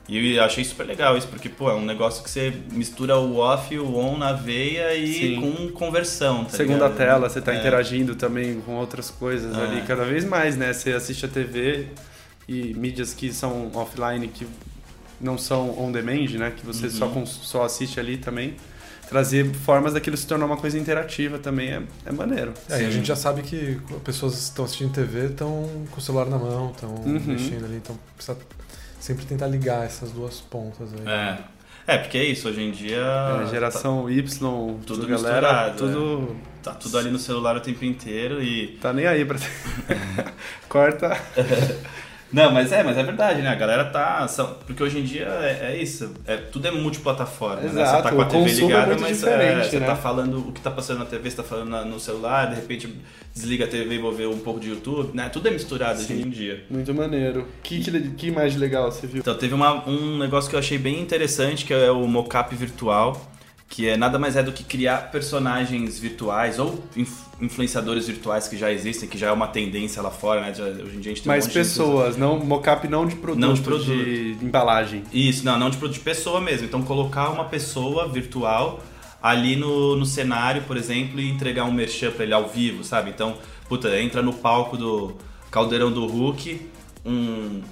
E 0.09 0.35
eu 0.35 0.43
achei 0.43 0.65
super 0.65 0.85
legal 0.85 1.17
isso, 1.17 1.29
porque, 1.29 1.49
pô, 1.49 1.71
é 1.71 1.75
um 1.75 1.85
negócio 1.85 2.25
que 2.25 2.31
você 2.31 2.53
mistura 2.73 3.17
o 3.17 3.37
off 3.39 3.73
e 3.73 3.79
o 3.79 3.97
on 3.97 4.19
na 4.19 4.33
veia 4.33 4.95
e 4.97 5.15
Sim. 5.15 5.41
com 5.41 5.69
conversão, 5.69 6.45
tá 6.45 6.51
Segunda 6.57 6.87
ligado? 6.89 6.97
tela, 6.97 7.29
você 7.29 7.41
tá 7.41 7.55
É. 7.55 7.59
interagindo 7.61 8.15
também 8.17 8.61
com 8.63 8.73
outras 8.75 9.11
coisas 9.11 9.57
É. 9.57 9.61
ali, 9.63 9.83
cada 9.83 10.05
vez 10.05 10.25
mais, 10.25 10.57
né? 10.57 10.73
Você 10.73 10.93
assiste 10.93 11.25
a 11.25 11.29
TV 11.29 11.87
e 12.49 12.75
mídias 12.75 13.15
que 13.15 13.33
são 13.33 13.71
offline, 13.75 14.27
que 14.27 14.47
não 15.21 15.39
são 15.39 15.79
on 15.81 15.93
demand, 15.93 16.31
né? 16.37 16.51
Que 16.55 16.67
você 16.67 16.87
Uhum. 16.87 16.91
só, 16.93 17.09
cons- 17.09 17.41
só 17.45 17.63
assiste 17.65 18.01
ali 18.01 18.17
também. 18.17 18.57
Trazer 19.09 19.47
formas 19.55 19.93
daquilo 19.93 20.17
se 20.17 20.27
tornar 20.27 20.47
uma 20.47 20.57
coisa 20.57 20.77
interativa 20.79 21.39
também 21.39 21.69
é, 21.71 21.83
é 22.07 22.13
maneiro. 22.13 22.55
É, 22.69 22.83
e 22.83 22.87
a 22.87 22.91
gente 22.91 23.07
já 23.07 23.15
sabe 23.15 23.43
que 23.43 23.79
pessoas 24.05 24.33
que 24.35 24.41
estão 24.41 24.65
assistindo 24.65 24.93
TV 24.93 25.27
estão 25.27 25.69
com 25.91 25.99
o 25.99 26.03
celular 26.03 26.27
na 26.27 26.39
mão, 26.39 26.71
estão 26.73 26.91
Uhum. 26.95 27.21
mexendo 27.25 27.67
ali, 27.67 27.77
então 27.77 27.97
precisa 28.17 28.37
sempre 29.03 29.27
tentar 29.27 29.49
ligar 29.49 29.85
essas 29.85 30.13
duas 30.13 30.41
pontas 30.41 30.93
aí. 30.95 31.07
É. 31.07 31.39
É, 31.85 31.99
porque 31.99 32.17
é 32.17 32.25
isso, 32.25 32.49
hoje 32.49 32.63
em 32.63 32.71
dia. 32.71 33.03
É, 33.43 33.51
geração 33.51 34.09
Y, 34.09 34.23
tudo 34.23 34.85
tudo 34.87 35.07
galera, 35.09 35.71
tudo 35.77 36.37
Tá, 36.63 36.71
tá 36.71 36.79
tudo 36.79 36.97
ali 36.97 37.11
no 37.11 37.19
celular 37.19 37.57
o 37.57 37.61
tempo 37.61 37.85
inteiro 37.85 38.41
e. 38.41 38.79
tá 38.81 38.93
nem 38.93 39.05
aí 39.05 39.25
pra. 39.25 39.37
Corta. 40.69 41.21
Não, 42.33 42.51
mas 42.51 42.73
é, 42.73 42.83
mas 42.83 42.97
é 42.97 43.03
verdade, 43.03 43.43
né? 43.43 43.49
A 43.51 43.55
galera 43.55 43.85
tá. 43.85 44.27
são- 44.29 44.55
porque 44.67 44.83
hoje 44.83 44.99
em 44.99 45.03
dia 45.05 45.27
é, 45.27 45.73
é 45.73 45.83
isso. 45.83 46.13
É, 46.27 46.37
tudo 46.37 46.67
é 46.67 46.71
multiplataforma. 46.71 47.63
né? 47.63 47.69
Você 47.69 48.03
tá 48.03 48.11
com 48.11 48.21
a 48.21 48.25
TV 48.25 48.51
é 48.51 48.55
ligada, 48.55 48.87
muito 48.87 49.01
mas 49.03 49.19
diferente, 49.19 49.67
você 49.71 49.81
né? 49.81 49.87
tá 49.87 49.97
falando 49.97 50.39
o 50.49 50.53
que 50.53 50.61
tá 50.61 50.71
passando 50.71 50.99
na 51.01 51.05
TV, 51.05 51.31
você 51.31 51.37
tá 51.37 51.43
falando 51.43 51.69
na- 51.69 51.85
no 51.85 52.01
celular, 52.01 52.47
de 52.49 52.57
repente 52.57 52.95
desliga 53.35 53.65
a 53.65 53.69
TV 53.69 53.95
e 53.95 53.99
vou 53.99 54.13
ver 54.13 54.29
um 54.29 54.39
pouco 54.39 54.61
de 54.61 54.69
YouTube, 54.71 55.11
né? 55.15 55.29
Tudo 55.29 55.49
é 55.49 55.51
misturado 55.51 55.99
Sim. 56.01 56.15
hoje 56.15 56.23
em 56.27 56.31
dia. 56.31 56.65
Muito 56.71 56.93
maneiro. 56.95 57.47
Que, 57.63 57.81
que, 57.81 58.01
que 58.11 58.31
mais 58.31 58.57
legal 58.57 58.91
você 58.91 59.07
viu? 59.07 59.21
Então 59.21 59.35
teve 59.35 59.55
uma- 59.55 59.89
um 59.89 60.19
negócio 60.19 60.49
que 60.49 60.57
eu 60.57 60.61
achei 60.61 60.79
bem 60.79 61.01
interessante, 61.01 61.65
que 61.65 61.73
é 61.75 61.91
o 61.91 62.07
mocap 62.07 62.55
virtual, 62.55 63.32
que 63.75 63.89
é 63.89 63.97
nada 63.97 64.19
mais 64.19 64.37
é 64.37 64.43
do 64.43 64.53
que 64.53 64.63
criar 64.63 65.11
personagens 65.11 65.99
virtuais 65.99 66.59
ou 66.59 66.85
inf- 66.95 67.23
influenciadores 67.41 68.07
virtuais 68.07 68.47
que 68.47 68.55
já 68.55 68.71
existem, 68.71 69.09
que 69.09 69.17
já 69.17 69.29
é 69.29 69.33
uma 69.33 69.47
tendência 69.49 70.03
lá 70.03 70.11
fora, 70.11 70.43
né? 70.43 70.53
Já- 70.53 70.65
hoje 70.65 70.95
em 70.97 71.01
dia 71.01 71.11
a 71.13 71.15
gente 71.15 71.23
tem 71.23 71.33
um 71.33 71.35
monte 71.35 71.47
de 71.49 71.55
pessoas, 71.55 72.17
não 72.19 72.39
mocap 72.39 72.87
não 72.87 73.07
de 73.07 73.17
produto, 73.17 73.41
Não 73.41 73.55
de 73.55 73.63
produto. 73.63 73.87
de 73.87 74.37
embalagem. 74.43 75.05
Isso, 75.11 75.43
não, 75.43 75.59
não 75.59 75.71
de, 75.71 75.79
de 75.89 76.01
pessoa 76.01 76.39
mesmo. 76.39 76.67
Então 76.67 76.83
colocar 76.83 77.31
uma 77.31 77.47
pessoa 77.47 78.07
virtual 78.09 78.83
ali 79.23 79.57
no, 79.57 79.97
no 79.97 80.05
cenário, 80.05 80.63
por 80.65 80.77
exemplo, 80.77 81.19
e 81.19 81.31
entregar 81.31 81.65
um 81.65 81.73
merchan 81.73 82.11
pra 82.11 82.25
ele 82.25 82.35
ao 82.35 82.49
vivo, 82.51 82.85
sabe? 82.85 83.09
Então, 83.09 83.39
puta, 83.71 83.99
entra 83.99 84.21
no 84.21 84.35
palco 84.35 84.77
do 84.77 85.17
Caldeirão 85.51 85.91
do 85.91 86.07
Hulk, 86.07 86.61
um, 87.07 87.63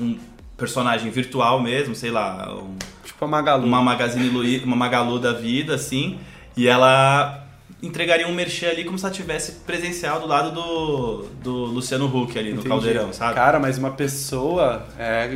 um 0.00 0.18
personagem 0.56 1.10
virtual 1.12 1.62
mesmo, 1.62 1.94
sei 1.94 2.10
lá, 2.10 2.52
um, 2.52 2.74
Tipo 3.08 3.24
a 3.24 3.28
Magalu. 3.28 3.66
uma 3.66 3.82
Magazine 3.82 4.28
Luiza, 4.28 4.64
uma 4.64 4.76
Magalu 4.76 5.18
da 5.18 5.32
vida, 5.32 5.74
assim, 5.74 6.18
e 6.56 6.68
ela 6.68 7.44
entregaria 7.82 8.26
um 8.26 8.32
merchan 8.34 8.68
ali 8.70 8.82
como 8.84 8.98
se 8.98 9.04
ela 9.04 9.14
tivesse 9.14 9.52
presencial 9.64 10.18
do 10.20 10.26
lado 10.26 10.50
do, 10.50 11.24
do 11.42 11.52
Luciano 11.66 12.06
Huck 12.06 12.36
ali 12.36 12.48
no 12.48 12.54
Entendi. 12.56 12.68
Caldeirão, 12.68 13.12
sabe? 13.12 13.34
Cara, 13.34 13.58
mas 13.60 13.78
uma 13.78 13.92
pessoa. 13.92 14.84
É, 14.98 15.28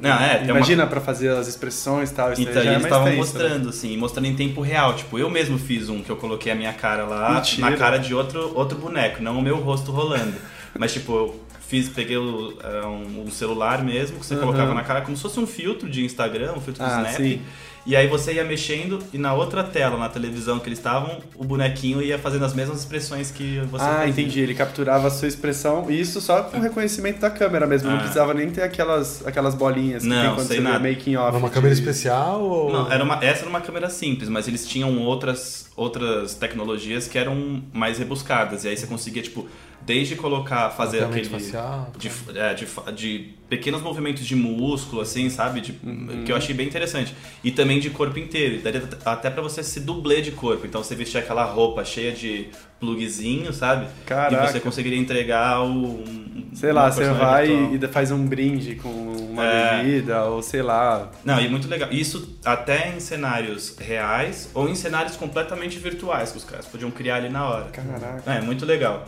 Não, 0.00 0.10
é, 0.20 0.44
imagina 0.44 0.86
pra 0.86 1.00
fazer 1.00 1.28
as 1.30 1.48
expressões 1.48 2.10
e 2.10 2.14
tal. 2.14 2.32
Isso 2.32 2.42
Então, 2.42 2.62
é 2.62 2.66
eles 2.66 2.84
estavam 2.84 3.08
né? 3.08 3.16
mostrando, 3.16 3.68
assim, 3.70 3.96
mostrando 3.96 4.26
em 4.26 4.36
tempo 4.36 4.60
real. 4.60 4.94
Tipo, 4.94 5.18
eu 5.18 5.28
mesmo 5.28 5.58
fiz 5.58 5.88
um 5.88 6.00
que 6.02 6.10
eu 6.10 6.16
coloquei 6.16 6.52
a 6.52 6.54
minha 6.54 6.72
cara 6.72 7.04
lá 7.04 7.34
Mentira. 7.34 7.68
na 7.70 7.76
cara 7.76 7.98
de 7.98 8.14
outro, 8.14 8.52
outro 8.54 8.78
boneco, 8.78 9.20
não 9.22 9.36
o 9.38 9.42
meu 9.42 9.56
rosto 9.58 9.90
rolando. 9.90 10.34
Mas, 10.78 10.92
tipo, 10.92 11.34
fiz, 11.68 11.88
peguei 11.88 12.16
o- 12.16 12.54
era 12.64 12.88
um, 12.88 13.24
um 13.26 13.30
celular 13.30 13.84
mesmo, 13.84 14.18
que 14.18 14.26
você 14.26 14.34
Aham. 14.34 14.42
colocava 14.44 14.74
na 14.74 14.82
cara 14.82 15.02
como 15.02 15.16
se 15.16 15.22
fosse 15.22 15.38
um 15.38 15.46
filtro 15.46 15.88
de 15.88 16.04
Instagram, 16.04 16.52
um 16.56 16.60
filtro 16.60 16.82
do 16.82 16.88
Ah, 16.90 17.02
Snap. 17.02 17.16
sim. 17.16 17.40
E 17.86 17.96
aí 17.96 18.06
você 18.06 18.34
ia 18.34 18.44
mexendo 18.44 18.98
e 19.14 19.18
na 19.18 19.32
outra 19.32 19.64
tela, 19.64 19.96
na 19.96 20.10
televisão 20.10 20.58
que 20.58 20.68
eles 20.68 20.78
estavam, 20.78 21.20
o 21.36 21.44
bonequinho 21.44 22.02
ia 22.02 22.18
fazendo 22.18 22.44
as 22.44 22.52
mesmas 22.52 22.80
expressões 22.80 23.30
que 23.30 23.60
você 23.70 23.82
Ah, 23.84 23.88
fazia. 24.00 24.08
entendi. 24.10 24.40
Ele 24.40 24.54
capturava 24.54 25.08
a 25.08 25.10
sua 25.10 25.26
expressão, 25.26 25.90
e 25.90 25.98
isso 25.98 26.20
só 26.20 26.42
com 26.42 26.58
reconhecimento 26.60 27.18
da 27.20 27.30
câmera 27.30 27.66
mesmo. 27.66 27.88
Não 27.88 27.96
Ah. 27.96 28.00
precisava 28.00 28.34
nem 28.34 28.50
ter 28.50 28.62
aquelas, 28.62 29.26
aquelas 29.26 29.54
bolinhas 29.54 30.02
que 30.02 30.08
Não, 30.08 30.20
tem 30.22 30.34
quando 30.34 30.46
você 30.48 30.60
nada. 30.60 30.78
vê 30.80 30.90
making 30.90 31.16
off. 31.16 31.28
Era 31.28 31.38
uma 31.38 31.48
de- 31.48 31.54
câmera 31.54 31.72
especial 31.72 32.42
ou... 32.42 32.70
Não, 32.70 32.92
era 32.92 33.02
uma, 33.02 33.24
essa 33.24 33.40
era 33.42 33.48
uma 33.48 33.60
câmera 33.62 33.88
simples, 33.88 34.28
mas 34.28 34.46
eles 34.48 34.66
tinham 34.68 34.98
outras, 34.98 35.70
outras 35.74 36.34
tecnologias 36.34 37.08
que 37.08 37.16
eram 37.16 37.62
mais 37.72 37.98
rebuscadas. 37.98 38.64
E 38.64 38.68
aí 38.68 38.76
você 38.76 38.86
conseguia, 38.86 39.22
tipo, 39.22 39.46
desde 39.82 40.16
colocar, 40.16 40.70
fazer 40.70 41.02
aquele. 41.04 41.24
facial, 41.28 41.90
de, 41.98 42.10
é, 42.34 42.54
de, 42.54 42.66
de 42.94 43.34
pequenos 43.48 43.80
movimentos 43.80 44.26
de 44.26 44.36
músculo, 44.36 45.00
assim, 45.02 45.30
sabe? 45.30 45.60
De- 45.60 45.78
Uhum. 45.82 46.24
Que 46.24 46.32
eu 46.32 46.36
achei 46.36 46.54
bem 46.54 46.66
interessante. 46.66 47.14
E 47.42 47.50
também 47.50 47.80
de 47.80 47.88
corpo 47.90 48.18
inteiro. 48.18 48.56
E 48.56 48.58
Daria 48.58 48.86
até 49.04 49.30
pra 49.30 49.42
você 49.42 49.62
se 49.62 49.80
dublê 49.80 50.20
de 50.20 50.32
corpo. 50.32 50.66
Então 50.66 50.82
você 50.82 50.94
vestir 50.94 51.18
aquela 51.18 51.44
roupa 51.44 51.84
cheia 51.84 52.12
de 52.12 52.48
plugzinho, 52.78 53.52
sabe? 53.52 53.86
Caraca. 54.06 54.44
E 54.44 54.52
você 54.52 54.60
conseguiria 54.60 54.98
entregar 54.98 55.60
o. 55.62 56.00
um- 56.02 56.28
Sei 56.54 56.72
lá, 56.72 56.90
você 56.90 57.04
vai 57.10 57.46
virtual. 57.46 57.74
e 57.76 57.88
faz 57.92 58.10
um 58.10 58.26
brinde 58.26 58.74
com 58.76 58.88
uma 58.88 59.44
É. 59.44 59.76
bebida, 59.82 60.24
ou 60.24 60.42
sei 60.42 60.62
lá. 60.62 61.10
Não, 61.24 61.40
e 61.40 61.48
muito 61.48 61.68
legal. 61.68 61.88
Isso 61.92 62.38
até 62.44 62.94
em 62.96 63.00
cenários 63.00 63.76
reais 63.78 64.50
ou 64.54 64.68
em 64.68 64.74
cenários 64.74 65.16
completamente 65.16 65.78
virtuais 65.78 66.32
que 66.32 66.38
os 66.38 66.44
caras 66.44 66.66
podiam 66.66 66.90
criar 66.90 67.16
ali 67.16 67.28
na 67.28 67.46
hora. 67.48 67.66
Caraca. 67.66 68.22
É, 68.30 68.40
muito 68.40 68.64
legal. 68.66 69.06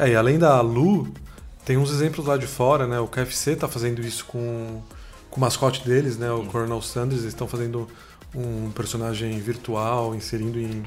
É, 0.00 0.08
e 0.08 0.16
além 0.16 0.38
da 0.38 0.58
Lu, 0.62 1.12
tem 1.62 1.76
uns 1.76 1.90
exemplos 1.90 2.26
lá 2.26 2.38
de 2.38 2.46
fora, 2.46 2.86
né? 2.86 2.98
O 2.98 3.06
KFC 3.06 3.54
tá 3.54 3.68
fazendo 3.68 4.00
isso 4.00 4.24
com, 4.24 4.80
com 5.30 5.36
o 5.36 5.40
mascote 5.40 5.86
deles, 5.86 6.16
né? 6.16 6.32
O 6.32 6.46
Colonel 6.46 6.80
Sanders, 6.80 7.20
eles 7.20 7.34
estão 7.34 7.46
fazendo 7.46 7.86
um 8.34 8.70
personagem 8.70 9.38
virtual, 9.40 10.14
inserindo 10.14 10.58
em, 10.58 10.82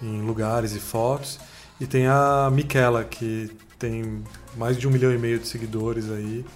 em 0.00 0.20
lugares 0.20 0.72
e 0.72 0.78
fotos. 0.78 1.40
E 1.80 1.86
tem 1.86 2.06
a 2.06 2.48
Michela, 2.52 3.02
que 3.02 3.50
tem 3.76 4.22
mais 4.56 4.78
de 4.78 4.86
um 4.86 4.90
milhão 4.92 5.12
e 5.12 5.18
meio 5.18 5.40
de 5.40 5.48
seguidores 5.48 6.08
aí. 6.08 6.46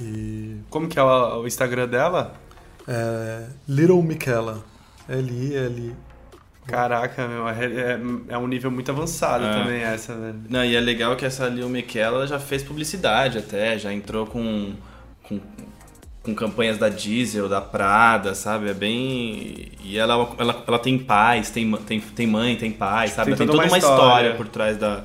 E 0.00 0.56
Como 0.70 0.88
que 0.88 0.98
é 0.98 1.02
o, 1.02 1.46
Instagram 1.46 1.88
dela? 1.88 2.40
é 2.88 3.48
Little 3.68 4.02
Michela. 4.02 4.64
L-I-L. 5.06 5.94
Caraca, 6.66 7.26
meu, 7.26 7.48
é, 7.48 7.64
é- 7.64 8.00
é 8.28 8.38
um 8.38 8.46
nível 8.46 8.70
muito 8.70 8.90
avançado 8.90 9.44
É. 9.44 9.52
também 9.52 9.82
essa, 9.82 10.14
velho. 10.14 10.40
Não, 10.48 10.64
e 10.64 10.76
é 10.76 10.80
legal 10.80 11.16
que 11.16 11.24
essa 11.24 11.48
Lil 11.48 11.68
Miquela 11.68 12.18
ela 12.18 12.26
já 12.26 12.38
fez 12.38 12.62
publicidade 12.62 13.38
até, 13.38 13.76
já 13.78 13.92
entrou 13.92 14.26
com, 14.26 14.72
com, 15.24 15.40
com 16.22 16.34
campanhas 16.34 16.78
da 16.78 16.88
Diesel, 16.88 17.48
da 17.48 17.60
Prada, 17.60 18.34
sabe? 18.34 18.70
É 18.70 18.74
bem. 18.74 19.72
E 19.82 19.98
ela, 19.98 20.14
ela, 20.38 20.64
ela 20.66 20.78
tem 20.78 20.96
pais, 20.98 21.50
tem, 21.50 21.70
tem, 21.78 22.00
tem 22.00 22.26
mãe, 22.28 22.54
tem 22.56 22.70
pai, 22.70 23.08
sabe? 23.08 23.24
Tem 23.24 23.32
Ela 23.32 23.38
tem 23.38 23.46
toda 23.48 23.58
toda 23.58 23.64
uma 23.64 23.72
uma 23.72 23.78
história, 23.78 24.28
história. 24.28 24.34
por 24.36 24.46
trás 24.46 24.76
da, 24.76 25.04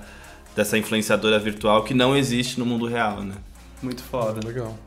dessa 0.56 0.78
influenciadora 0.78 1.40
virtual 1.40 1.84
que 1.84 1.94
não 1.96 2.16
existe 2.16 2.60
no 2.60 2.66
mundo 2.68 2.86
real, 2.86 3.22
né? 3.22 3.34
Muito 3.82 4.04
foda. 4.04 4.46
Legal. 4.48 4.78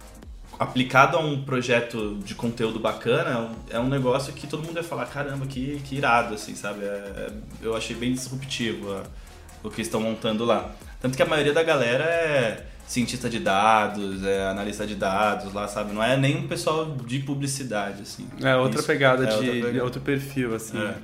Aplicado 0.60 1.16
a 1.16 1.20
um 1.20 1.42
projeto 1.42 2.18
de 2.22 2.34
conteúdo 2.34 2.78
bacana, 2.78 3.30
é 3.72 3.78
um- 3.78 3.86
é 3.86 3.88
negócio 3.88 4.30
que 4.34 4.46
todo 4.46 4.60
mundo 4.62 4.74
vai 4.74 4.82
falar, 4.82 5.06
caramba, 5.06 5.46
que, 5.46 5.80
que 5.86 5.96
irado, 5.96 6.34
assim, 6.34 6.54
sabe? 6.54 6.84
É- 6.84 7.30
eu 7.62 7.74
achei 7.74 7.96
bem 7.96 8.12
disruptivo 8.12 8.92
a- 8.92 9.02
o 9.64 9.70
que 9.70 9.80
estão 9.80 10.00
montando 10.02 10.44
lá. 10.44 10.70
Tanto 11.00 11.16
que 11.16 11.22
a 11.22 11.26
maioria 11.26 11.54
da 11.54 11.62
galera 11.62 12.04
é 12.04 12.66
cientista 12.86 13.30
de 13.30 13.38
dados, 13.38 14.22
é 14.22 14.48
analista 14.48 14.86
de 14.86 14.96
dados 14.96 15.54
lá, 15.54 15.66
sabe? 15.66 15.94
Não 15.94 16.02
é 16.02 16.14
nem 16.18 16.36
um 16.36 16.46
pessoal 16.46 16.84
de 17.06 17.20
publicidade, 17.20 18.02
assim. 18.02 18.28
É 18.42 18.54
outra 18.56 18.80
Isso. 18.80 18.86
pegada 18.86 19.24
É 19.24 19.26
de 19.28 19.32
outra 19.36 19.50
pegada. 19.52 19.78
é 19.78 19.82
outro 19.82 20.00
perfil, 20.02 20.54
assim. 20.54 20.76
É. 20.78 20.94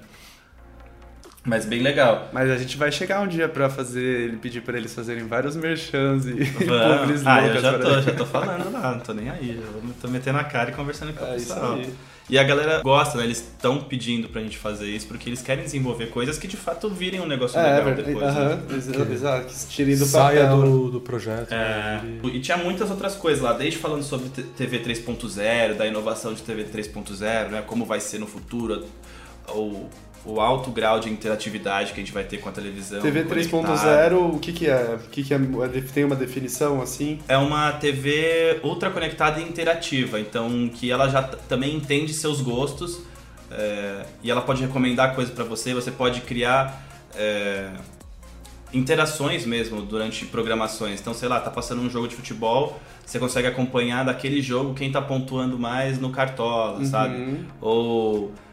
Mas 1.47 1.65
bem 1.65 1.81
legal. 1.81 2.29
Mas 2.33 2.51
a 2.51 2.57
gente 2.59 2.77
vai 2.77 2.91
chegar 2.91 3.21
um 3.21 3.29
dia 3.29 3.49
pra 3.49 3.71
fazer, 3.71 4.03
ele 4.03 4.37
pedir 4.37 4.63
pra 4.63 4.77
eles 4.77 4.93
fazerem 4.93 5.27
vários 5.27 5.55
merchans 5.57 6.27
e 6.27 6.33
publis 6.35 7.23
Ah, 7.27 7.47
eu 7.47 7.61
já 7.61 7.79
tô, 7.79 8.01
já 8.03 8.13
tô 8.13 8.27
falando 8.27 8.73
lá, 8.73 8.93
não 8.93 9.01
tô 9.01 9.15
nem 9.15 9.31
aí. 9.31 9.55
Já 9.55 9.71
vou- 9.71 9.83
tô 10.03 10.09
metendo 10.09 10.39
a 10.39 10.45
cara 10.45 10.71
e 10.71 10.75
conversando 10.75 11.13
com 11.13 11.25
o 11.25 11.29
É 11.29 11.33
pessoal. 11.35 11.79
E 12.29 12.37
a 12.37 12.43
galera 12.43 12.81
gosta, 12.83 13.19
né? 13.19 13.23
Eles 13.25 13.39
estão 13.39 13.79
pedindo 13.85 14.29
pra 14.29 14.43
gente 14.43 14.59
fazer 14.59 14.89
isso 14.89 15.07
porque 15.07 15.29
eles 15.29 15.41
querem 15.41 15.63
desenvolver 15.63 16.07
coisas 16.07 16.37
que 16.37 16.49
de 16.49 16.57
fato 16.57 16.91
virem 16.91 17.21
um 17.21 17.27
negócio 17.27 17.57
É, 17.57 17.63
legal 17.63 17.85
verdade. 17.85 18.09
depois. 18.09 18.35
né? 18.35 18.41
Aham, 18.41 18.77
exa- 18.77 19.13
exato. 19.13 19.47
Que 19.47 19.67
tirem 19.69 19.97
do 19.97 20.05
Saia 20.05 20.49
do, 20.49 20.91
do 20.91 21.01
projeto. 21.01 21.53
É, 21.53 22.01
né? 22.03 22.19
E- 22.25 22.41
tinha 22.41 22.57
muitas 22.57 22.91
outras 22.91 23.15
coisas 23.15 23.41
lá, 23.41 23.53
desde 23.53 23.79
falando 23.79 24.03
sobre 24.03 24.29
TV 24.29 24.81
3.0, 24.81 25.75
da 25.77 25.87
inovação 25.87 26.35
de 26.35 26.43
TV 26.43 26.65
3.0, 26.65 27.49
né, 27.51 27.63
como 27.65 27.85
vai 27.85 28.01
ser 28.01 28.19
no 28.19 28.27
futuro, 28.27 28.85
o, 29.51 29.89
o 30.25 30.41
alto 30.41 30.71
grau 30.71 30.99
de 30.99 31.09
interatividade 31.09 31.93
que 31.93 32.01
a 32.01 32.03
gente 32.03 32.13
vai 32.13 32.25
ter 32.25 32.39
com 32.39 32.49
a 32.49 32.53
televisão. 32.53 33.01
TV 33.01 33.25
conectada. 33.25 34.11
3.0, 34.11 34.35
o 34.35 34.39
que 34.39 34.53
que 34.53 34.67
é? 34.67 34.99
O 35.07 35.09
que 35.11 35.23
que 35.23 35.35
é? 35.35 35.39
Tem 35.93 36.05
uma 36.05 36.17
definição 36.17 36.83
assim? 36.83 37.21
É 37.29 37.37
uma 37.37 37.73
TV 37.73 38.61
ultra 38.63 38.91
conectada 38.91 39.41
e 39.41 39.45
interativa, 39.45 40.19
então 40.19 40.69
que 40.69 40.91
ela 40.91 41.09
já 41.09 41.23
também 41.23 41.75
entende 41.75 42.13
seus 42.13 42.41
gostos 42.41 43.01
é, 43.51 44.05
e 44.23 44.31
ela 44.31 44.43
pode 44.43 44.63
recomendar 44.63 45.15
coisas 45.15 45.33
pra 45.33 45.45
você, 45.45 45.73
você 45.73 45.91
pode 45.91 46.21
criar 46.23 46.85
é, 47.15 47.71
interações 48.73 49.47
mesmo 49.47 49.83
durante 49.83 50.27
programações. 50.27 51.01
Então, 51.01 51.15
sei 51.15 51.29
lá, 51.29 51.41
tá 51.41 51.51
passando 51.51 51.83
um 51.83 51.89
jogo 51.89 52.09
de 52.09 52.17
futebol, 52.17 52.81
você 53.05 53.19
consegue 53.19 53.47
acompanhar 53.47 54.05
daquele 54.05 54.43
jogo 54.43 54.75
quem 54.75 54.91
tá 54.91 55.01
pontuando 55.01 55.59
mais 55.59 55.99
no 55.99 56.11
cartola, 56.11 56.85
sabe? 56.85 57.17
Uhum. 57.17 57.45
Ou 57.61 58.33
é, 58.33 58.46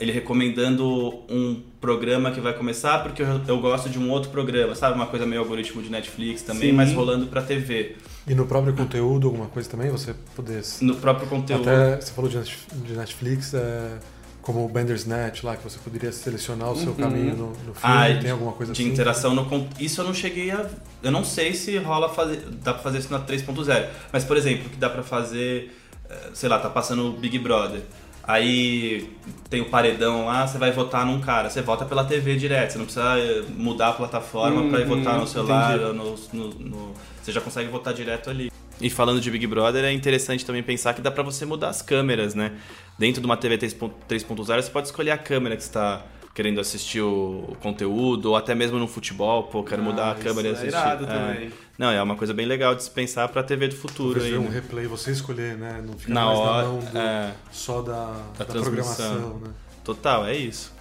ele 0.00 0.10
recomendando 0.12 0.86
um 1.28 1.62
programa 1.80 2.30
que 2.30 2.40
vai 2.40 2.52
começar 2.52 3.02
porque 3.02 3.22
eu, 3.22 3.40
eu 3.46 3.60
gosto 3.60 3.88
de 3.88 3.98
um 3.98 4.10
outro 4.10 4.30
programa, 4.30 4.74
sabe? 4.74 4.94
Uma 4.96 5.06
coisa 5.06 5.24
meio 5.26 5.40
algoritmo 5.42 5.82
de 5.82 5.90
Netflix 5.90 6.42
também, 6.42 6.70
Sim. 6.70 6.76
mas 6.76 6.92
rolando 6.92 7.26
pra 7.26 7.42
TV. 7.42 7.96
E 8.26 8.34
no 8.34 8.46
próprio 8.46 8.74
conteúdo, 8.74 9.26
alguma 9.28 9.46
coisa 9.46 9.68
também, 9.68 9.90
você 9.90 10.14
poder. 10.36 10.62
No 10.80 10.94
próprio 10.96 11.28
conteúdo. 11.28 11.68
Até 11.68 12.00
você 12.00 12.12
falou 12.12 12.30
de 12.30 12.36
Net- 12.38 12.56
de 12.84 12.92
Netflix, 12.94 13.52
é, 13.54 13.98
como 14.40 14.64
o 14.64 14.68
Bandersnatch 14.68 15.42
lá, 15.44 15.56
que 15.56 15.62
você 15.64 15.78
poderia 15.78 16.10
selecionar 16.12 16.70
o 16.72 16.76
seu 16.76 16.88
Uhum. 16.90 16.94
caminho 16.96 17.36
no, 17.36 17.46
no 17.48 17.54
filme. 17.54 17.78
Ah, 17.82 18.06
tem 18.08 18.18
de- 18.20 18.30
alguma 18.30 18.52
coisa 18.52 18.72
de 18.72 18.82
assim? 18.82 18.90
interação 18.92 19.34
no 19.34 19.68
isso 19.78 20.00
eu 20.00 20.04
não 20.04 20.14
cheguei 20.14 20.50
a 20.50 20.66
eu 21.02 21.10
não 21.12 21.24
sei 21.24 21.54
se 21.54 21.76
rola 21.78 22.08
fazer 22.08 22.42
dá 22.62 22.72
pra 22.74 22.82
fazer 22.82 22.98
isso 22.98 23.12
na 23.12 23.20
3.0 23.20 23.86
mas 24.12 24.24
por 24.24 24.36
exemplo 24.36 24.68
que 24.70 24.76
dá 24.76 24.88
pra 24.90 25.02
fazer 25.04 25.72
eh, 26.10 26.30
sei 26.34 26.48
lá 26.48 26.58
tá 26.58 26.68
passando 26.70 27.08
o 27.08 27.12
Big 27.12 27.38
Brother 27.38 27.82
aí 28.22 29.10
tem 29.50 29.60
o 29.60 29.66
paredão 29.66 30.26
lá 30.26 30.46
você 30.46 30.58
vai 30.58 30.70
votar 30.72 31.04
num 31.04 31.20
cara 31.20 31.50
você 31.50 31.60
vota 31.62 31.84
pela 31.84 32.04
TV 32.04 32.36
direto 32.36 32.72
você 32.72 32.78
não 32.78 32.84
precisa 32.84 33.18
eh, 33.18 33.42
mudar 33.56 33.88
a 33.88 33.92
plataforma 33.92 34.68
pra 34.70 34.80
ir 34.80 34.88
Uhum, 34.88 34.98
votar 34.98 35.18
no 35.18 35.26
celular 35.26 35.76
no, 35.78 36.16
no- 36.32 36.48
no- 36.58 36.94
você 37.22 37.32
já 37.32 37.40
consegue 37.40 37.68
votar 37.70 37.92
direto 37.92 38.30
ali 38.30 38.50
e 38.80 38.90
falando 38.90 39.20
de 39.20 39.30
Big 39.30 39.46
Brother, 39.46 39.84
é 39.84 39.92
interessante 39.92 40.44
também 40.44 40.60
pensar 40.62 40.92
que 40.92 41.00
dá 41.00 41.08
pra 41.10 41.22
você 41.22 41.44
mudar 41.46 41.68
as 41.68 41.80
câmeras, 41.82 42.34
né? 42.34 42.50
Dentro 42.98 43.20
de 43.20 43.26
uma 43.26 43.36
TV 43.36 43.56
3.0, 43.56 44.60
você 44.60 44.70
pode 44.70 44.88
escolher 44.88 45.12
a 45.12 45.18
câmera 45.18 45.54
que 45.54 45.62
está 45.62 46.02
querendo 46.34 46.60
assistir 46.60 47.00
o 47.00 47.54
conteúdo, 47.60 48.30
ou 48.30 48.36
até 48.36 48.56
mesmo 48.56 48.80
no 48.80 48.88
futebol, 48.88 49.44
pô, 49.44 49.62
quero 49.62 49.82
mudar 49.84 50.06
a 50.06 50.10
Ah, 50.12 50.14
câmera 50.16 50.48
e 50.48 50.50
é 50.50 50.54
assistir. 50.54 50.68
irado 50.70 51.04
É. 51.04 51.06
também. 51.06 51.50
Não, 51.82 51.90
é 51.90 52.00
uma 52.00 52.14
coisa 52.14 52.32
bem 52.32 52.46
legal 52.46 52.76
de 52.76 52.84
se 52.84 52.90
pensar 52.90 53.26
pra 53.26 53.42
TV 53.42 53.66
do 53.66 53.74
futuro 53.74 54.12
Talvez 54.20 54.26
aí. 54.26 54.30
ver 54.30 54.38
um 54.38 54.48
né? 54.48 54.54
replay, 54.54 54.86
você 54.86 55.10
escolher, 55.10 55.56
né? 55.56 55.82
Não 55.84 55.98
ficar 55.98 56.14
Na 56.14 56.26
mais 56.26 56.38
hora, 56.38 56.62
na 56.62 56.68
mão 56.68 56.78
do- 56.78 56.96
é. 56.98 57.34
só 57.50 57.82
da, 57.82 58.12
da, 58.38 58.44
transmissão. 58.44 58.62
programação, 58.62 59.38
né? 59.40 59.50
Total, 59.82 60.24
é 60.24 60.36
isso. 60.36 60.72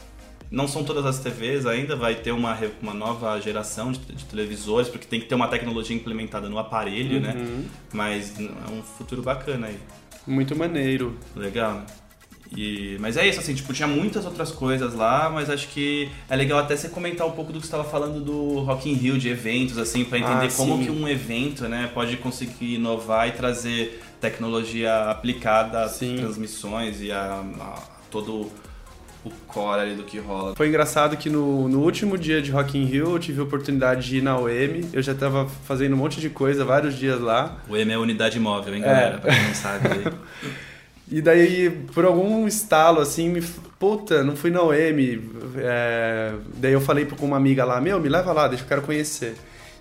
Não 0.51 0.67
são 0.67 0.83
todas 0.83 1.03
as 1.03 1.17
TVs 1.17 1.65
ainda, 1.65 1.95
vai 1.95 2.13
ter 2.13 2.31
uma, 2.31 2.55
uma 2.83 2.93
nova 2.93 3.39
geração 3.41 3.91
de, 3.91 3.97
de 3.99 4.25
televisores, 4.25 4.89
porque 4.89 5.07
tem 5.07 5.19
que 5.19 5.25
ter 5.25 5.33
uma 5.33 5.47
tecnologia 5.47 5.95
implementada 5.95 6.47
no 6.47 6.59
aparelho, 6.59 7.19
né? 7.19 7.33
Uhum. 7.35 7.65
Mas 7.93 8.39
é 8.39 8.71
um 8.71 8.83
futuro 8.83 9.23
bacana 9.23 9.67
aí. 9.67 9.79
Muito 10.27 10.55
maneiro. 10.55 11.17
Legal, 11.35 11.73
né? 11.79 11.85
E, 12.55 12.97
mas 12.99 13.15
é 13.15 13.25
isso, 13.27 13.39
assim, 13.39 13.53
tipo, 13.53 13.71
tinha 13.73 13.87
muitas 13.87 14.25
outras 14.25 14.51
coisas 14.51 14.93
lá, 14.93 15.29
mas 15.29 15.49
acho 15.49 15.69
que 15.69 16.09
é 16.29 16.35
legal 16.35 16.59
até 16.59 16.75
você 16.75 16.89
comentar 16.89 17.25
um 17.25 17.31
pouco 17.31 17.53
do 17.53 17.59
que 17.59 17.65
você 17.65 17.73
estava 17.73 17.89
falando 17.89 18.19
do 18.19 18.59
Rock 18.59 18.89
in 18.89 18.93
Rio, 18.93 19.17
de 19.17 19.29
eventos, 19.29 19.77
assim, 19.77 20.03
para 20.03 20.19
entender 20.19 20.47
Ah, 20.47 20.57
como 20.57 20.83
que 20.83 20.89
um 20.91 21.07
evento, 21.07 21.67
né, 21.69 21.89
pode 21.93 22.17
conseguir 22.17 22.75
inovar 22.75 23.29
e 23.29 23.31
trazer 23.31 24.01
tecnologia 24.19 25.09
aplicada 25.09 25.83
às 25.83 25.91
Sim. 25.93 26.17
transmissões 26.17 27.01
e 27.01 27.11
a, 27.11 27.41
a 27.59 27.79
todo 28.11 28.51
o 29.23 29.29
core 29.47 29.81
ali 29.81 29.95
do 29.95 30.03
que 30.03 30.17
rola. 30.19 30.55
Foi 30.55 30.67
engraçado 30.67 31.15
que 31.15 31.29
no, 31.29 31.69
no 31.69 31.79
último 31.81 32.17
dia 32.17 32.41
de 32.41 32.51
Rock 32.51 32.77
in 32.77 32.85
Rio 32.85 33.11
eu 33.11 33.19
tive 33.19 33.39
a 33.39 33.43
oportunidade 33.43 34.07
de 34.07 34.17
ir 34.17 34.21
na 34.21 34.35
OM. 34.37 34.89
Eu 34.91 35.01
já 35.01 35.13
tava 35.13 35.47
fazendo 35.65 35.93
um 35.93 35.97
monte 35.97 36.19
de 36.19 36.29
coisa, 36.29 36.65
vários 36.65 36.97
dias 36.97 37.19
lá. 37.21 37.57
O 37.69 37.77
EMA 37.77 37.93
é 37.93 37.97
unidade 37.97 38.39
móvel, 38.39 38.73
hein, 38.75 38.81
É. 38.83 38.85
galera? 38.85 39.17
Pra 39.19 39.33
quem 39.33 39.43
não 39.47 39.53
sabe. 39.55 39.87
E 41.11 41.21
daí, 41.21 41.69
por 41.93 42.05
algum 42.05 42.47
estalo, 42.47 43.01
assim, 43.01 43.27
me... 43.29 43.41
Puta, 43.77 44.23
não 44.23 44.35
fui 44.35 44.49
na 44.49 44.61
OM. 44.61 44.73
É, 45.57 46.33
Daí 46.55 46.71
eu 46.71 46.79
falei 46.81 47.05
com 47.05 47.25
uma 47.25 47.35
amiga 47.37 47.65
lá, 47.65 47.81
meu, 47.81 47.99
me 47.99 48.07
leva 48.07 48.31
lá, 48.31 48.47
deixa 48.47 48.63
eu 48.63 48.67
quero 48.67 48.81
conhecer. 48.81 49.35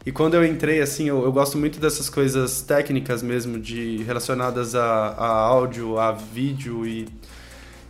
E 0.04 0.10
quando 0.10 0.34
eu 0.34 0.44
entrei, 0.44 0.80
assim, 0.80 1.08
eu, 1.08 1.22
eu 1.22 1.30
gosto 1.30 1.56
muito 1.58 1.78
dessas 1.78 2.08
coisas 2.10 2.62
técnicas 2.62 3.22
mesmo, 3.22 3.58
de 3.60 4.02
relacionadas 4.04 4.75
a, 4.75 4.82
a 5.16 5.26
áudio, 5.26 5.99
a 5.99 6.12
vídeo 6.12 6.87
e... 6.87 7.06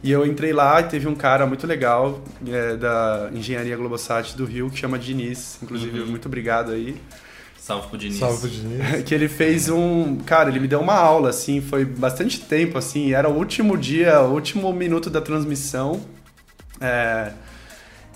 E 0.03 0.11
eu 0.11 0.25
entrei 0.25 0.51
lá 0.53 0.81
e 0.81 0.85
teve 0.85 1.07
um 1.07 1.15
cara 1.15 1.47
muito 1.47 1.67
legal 1.67 2.23
é, 2.49 2.75
da 2.75 3.29
Engenharia 3.35 3.77
Globosat 3.77 4.35
do 4.35 4.47
Rio, 4.47 4.71
que 4.71 4.79
chama 4.79 4.99
Diniz. 4.99 5.59
Inclusive, 5.63 6.01
Uhum. 6.01 6.07
muito 6.07 6.25
obrigado 6.27 6.73
aí. 6.73 6.97
Salve 7.71 7.87
pro 7.87 7.99
Diniz. 7.99 8.19
Salve 8.19 8.41
pro 8.41 8.49
Diniz. 8.49 9.03
que 9.07 9.15
ele 9.15 9.29
fez 9.29 9.69
um. 9.69 10.17
Cara, 10.27 10.51
ele 10.51 10.59
me 10.59 10.67
deu 10.67 10.81
uma 10.81 10.95
aula, 10.95 11.31
assim, 11.31 11.61
foi 11.61 11.85
bastante 11.85 12.41
tempo, 12.41 12.77
assim, 12.77 13.13
era 13.13 13.29
o 13.29 13.37
último 13.37 13.79
dia, 13.79 14.21
o 14.23 14.33
último 14.33 14.73
minuto 14.73 15.09
da 15.09 15.21
transmissão. 15.21 16.01
é, 16.81 17.33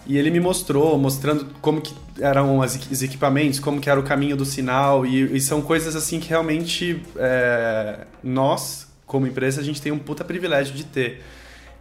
e 0.07 0.19
ele 0.19 0.31
me 0.31 0.41
mostrou, 0.41 0.99
mostrando 0.99 1.47
como 1.63 1.81
que 1.81 1.95
eram 2.21 2.61
as 2.61 2.75
os 2.91 3.03
equipamentos, 3.03 3.61
como 3.61 3.81
que 3.81 3.89
era 3.89 3.99
o 3.99 4.03
caminho 4.03 4.37
do 4.37 4.45
sinal, 4.45 5.07
e, 5.07 5.37
e 5.37 5.41
são 5.41 5.63
coisas 5.63 5.95
assim 5.95 6.19
que 6.19 6.29
realmente 6.29 7.01
é, 7.17 8.07
nós, 8.25 8.89
como 9.07 9.25
empresa, 9.27 9.61
a 9.61 9.65
gente 9.65 9.81
tem 9.81 9.93
um 9.93 9.99
puta 9.99 10.25
privilégio 10.25 10.75
de 10.75 10.85
ter. 10.85 11.23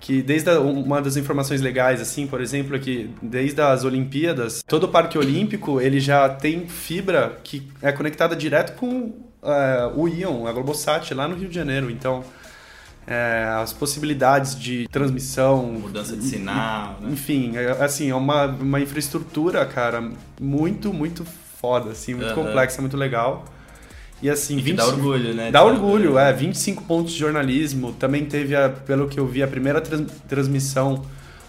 Que 0.03 0.21
desde 0.21 0.49
a- 0.49 0.59
uma 0.59 1.01
das 1.01 1.15
informações 1.15 1.61
legais, 1.61 2.01
assim, 2.01 2.27
por 2.27 2.41
exemplo, 2.41 2.75
é 2.75 2.79
que 2.79 3.09
desde 3.21 3.61
as 3.61 3.85
Olimpíadas, 3.85 4.61
todo 4.67 4.83
o 4.83 4.87
Parque 4.89 5.17
Olímpico 5.17 5.79
ele 5.79 5.97
já 5.97 6.27
tem 6.27 6.67
fibra 6.67 7.39
que 7.41 7.71
é 7.81 7.89
conectada 7.89 8.35
direto 8.35 8.75
com 8.75 9.13
é, 9.41 9.89
o 9.95 10.05
Ion, 10.05 10.45
a 10.45 10.51
Globosat, 10.51 11.13
lá 11.13 11.25
no 11.25 11.35
Rio 11.35 11.47
de 11.47 11.55
Janeiro. 11.55 11.89
Então, 11.89 12.21
é, 13.07 13.45
as 13.61 13.71
possibilidades 13.71 14.59
de 14.59 14.89
transmissão, 14.89 15.63
Mudança 15.67 16.17
de 16.17 16.23
sinal, 16.25 16.97
né? 16.99 17.09
enfim, 17.09 17.55
é, 17.55 17.71
assim, 17.71 18.09
é 18.09 18.15
uma, 18.15 18.45
uma 18.47 18.81
infraestrutura, 18.81 19.65
cara, 19.65 20.03
muito, 20.39 20.93
muito 20.93 21.25
foda, 21.61 21.91
assim, 21.91 22.13
muito 22.13 22.27
Aham. 22.27 22.35
complexa, 22.43 22.81
muito 22.81 22.97
legal. 22.97 23.45
E 24.21 24.29
assim, 24.29 24.57
E 24.57 24.63
que 24.63 24.73
dá 24.73 24.85
25 24.85 25.07
orgulho, 25.07 25.33
né? 25.33 25.51
Dá 25.51 25.63
orgulho, 25.63 26.17
é. 26.17 26.31
25 26.31 26.83
pontos 26.83 27.11
de 27.13 27.19
jornalismo. 27.19 27.91
Também 27.93 28.23
teve, 28.25 28.55
a, 28.55 28.69
pelo 28.69 29.07
que 29.07 29.19
eu 29.19 29.27
vi, 29.27 29.43
a 29.43 29.47
primeira 29.47 29.81
trans- 29.81 30.11
transmissão 30.29 31.03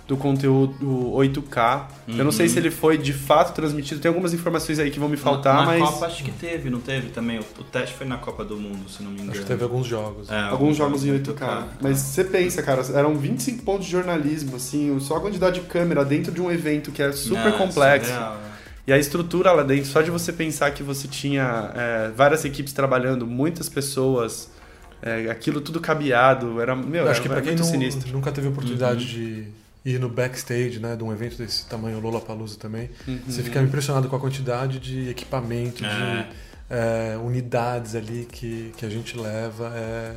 do 0.09 0.19
conteúdo 0.19 1.13
8K. 1.15 1.87
Eu 2.09 2.25
não 2.25 2.31
sei 2.33 2.45
Uhum. 2.47 2.53
se 2.53 2.59
ele 2.59 2.71
foi 2.71 2.99
de 2.99 3.13
fato 3.15 3.55
transmitido. 3.55 4.01
Tem 4.01 4.09
algumas 4.11 4.35
informações 4.35 4.79
aí 4.79 4.91
que 4.91 4.99
vão 5.01 5.09
me 5.09 5.17
faltar, 5.17 5.55
na, 5.55 5.61
na 5.61 5.67
mas. 5.79 5.81
Copa 5.91 6.07
acho 6.07 6.23
que 6.25 6.31
teve, 6.33 6.69
não 6.69 6.79
teve 6.81 7.09
também? 7.09 7.39
O, 7.39 7.45
o 7.61 7.65
teste 7.65 7.95
foi 7.95 8.07
na 8.07 8.19
Copa 8.19 8.45
do 8.45 8.57
Mundo, 8.57 8.87
se 8.91 9.03
não 9.03 9.11
me 9.11 9.17
engano. 9.17 9.31
Acho 9.33 9.41
que 9.41 9.47
teve 9.47 9.63
alguns 9.63 9.87
jogos. 9.87 10.29
É, 10.31 10.39
Alguns 10.41 10.77
jogos 10.77 11.07
em 11.07 11.11
8K. 11.19 11.65
Mas 11.81 11.99
você 11.99 12.23
pensa, 12.25 12.63
cara, 12.63 12.83
eram 12.93 13.17
25 13.17 13.63
pontos 13.63 13.87
de 13.87 13.93
jornalismo, 13.93 14.57
assim, 14.57 14.95
só 15.01 15.17
a 15.17 15.21
quantidade 15.21 15.61
de 15.61 15.67
câmera 15.67 16.05
dentro 16.05 16.33
de 16.33 16.43
um 16.43 16.51
evento 16.51 16.91
que 16.93 17.03
é 17.03 17.11
super 17.13 17.53
Não, 17.53 17.59
complexo. 17.59 18.11
surreal, 18.11 18.37
é. 18.51 18.54
E 18.87 18.93
a 18.93 18.99
estrutura 18.99 19.51
lá 19.53 19.63
dentro, 19.63 19.87
só 19.87 20.03
de 20.03 20.11
você 20.11 20.33
pensar 20.33 20.71
que 20.73 20.83
você 20.83 21.09
tinha 21.09 21.73
é, 21.75 22.11
várias 22.15 22.45
equipes 22.45 22.73
trabalhando, 22.73 23.27
muitas 23.27 23.69
pessoas, 23.69 24.51
é, 25.01 25.31
aquilo 25.31 25.61
tudo 25.61 25.81
cabeado, 25.81 26.61
era, 26.61 26.77
meu, 26.77 26.97
Eu 26.97 27.01
era, 27.03 27.11
acho 27.13 27.23
que 27.23 27.29
pra 27.29 27.39
era 27.39 27.47
quem 27.47 27.55
muito 27.55 27.65
não- 27.65 27.71
sinistro. 27.71 28.13
nunca 28.13 28.31
teve 28.31 28.47
a 28.47 28.51
oportunidade 28.51 29.07
de 29.07 29.47
ir 29.87 29.99
no 29.99 30.09
backstage, 30.09 30.79
né, 30.81 30.97
de 30.97 31.03
um 31.05 31.13
evento 31.13 31.37
desse 31.39 31.67
tamanho, 31.67 31.97
o 31.99 32.01
Lollapalooza 32.01 32.59
também, 32.59 32.91
Uhum. 33.09 33.19
você 33.27 33.43
fica 33.43 33.61
impressionado 33.61 34.09
com 34.09 34.17
a 34.17 34.21
quantidade 34.21 34.79
de 34.79 35.09
equipamento, 35.09 35.85
É. 35.85 35.89
de 35.89 36.27
é, 36.71 37.17
unidades 37.23 37.95
ali 37.95 38.27
que, 38.31 38.73
que 38.77 38.85
a 38.87 38.89
gente 38.91 39.17
leva 39.19 39.71
é, 39.75 40.13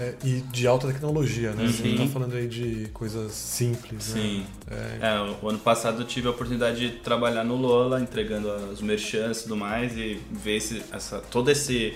é, 0.00 0.14
e 0.24 0.40
de 0.50 0.66
alta 0.66 0.86
tecnologia, 0.88 1.52
né? 1.52 1.66
Você 1.68 1.82
não 1.88 2.06
tá 2.06 2.12
falando 2.12 2.34
aí 2.34 2.48
de 2.48 2.88
coisas 2.94 3.32
simples, 3.32 4.14
né? 4.14 4.20
Sim. 4.20 4.46
É, 4.70 5.06
É, 5.08 5.36
o 5.42 5.48
ano 5.48 5.58
passado 5.58 6.02
eu 6.02 6.06
tive 6.06 6.26
a 6.26 6.30
oportunidade 6.30 6.78
de 6.80 6.96
trabalhar 6.98 7.44
no 7.44 7.56
Lola, 7.56 8.00
entregando 8.00 8.48
os 8.72 8.80
merchants 8.80 9.40
e 9.40 9.42
tudo 9.44 9.56
mais, 9.56 9.96
e 9.96 10.20
ver 10.30 10.56
esse, 10.56 10.82
essa, 10.92 11.18
todo 11.18 11.50
esse 11.50 11.94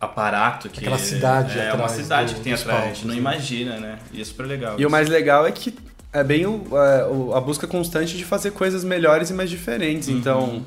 aparato 0.00 0.68
que. 0.68 0.80
Aquela 0.80 0.98
cidade 0.98 1.58
É, 1.58 1.72
uma 1.72 1.84
atrás 1.84 1.92
cidade 1.92 2.32
do- 2.34 2.38
que 2.38 2.44
tem 2.44 2.52
atrás, 2.52 2.68
a 2.68 2.80
gente 2.80 2.86
palcos, 2.86 3.04
não 3.04 3.14
né? 3.14 3.20
imagina, 3.20 3.78
né? 3.80 3.98
E 4.12 4.20
é 4.20 4.24
super 4.24 4.46
legal. 4.46 4.78
E 4.78 4.86
o 4.86 4.90
mais 4.90 5.08
legal 5.08 5.46
é 5.46 5.52
que 5.52 5.74
é 6.12 6.22
bem 6.22 6.46
o- 6.46 6.64
é, 6.72 7.06
o- 7.06 7.34
a 7.34 7.40
busca 7.40 7.66
constante 7.66 8.16
de 8.16 8.24
fazer 8.24 8.52
coisas 8.52 8.84
melhores 8.84 9.30
e 9.30 9.32
mais 9.34 9.50
diferentes. 9.50 10.08
Uhum. 10.08 10.18
Então, 10.18 10.62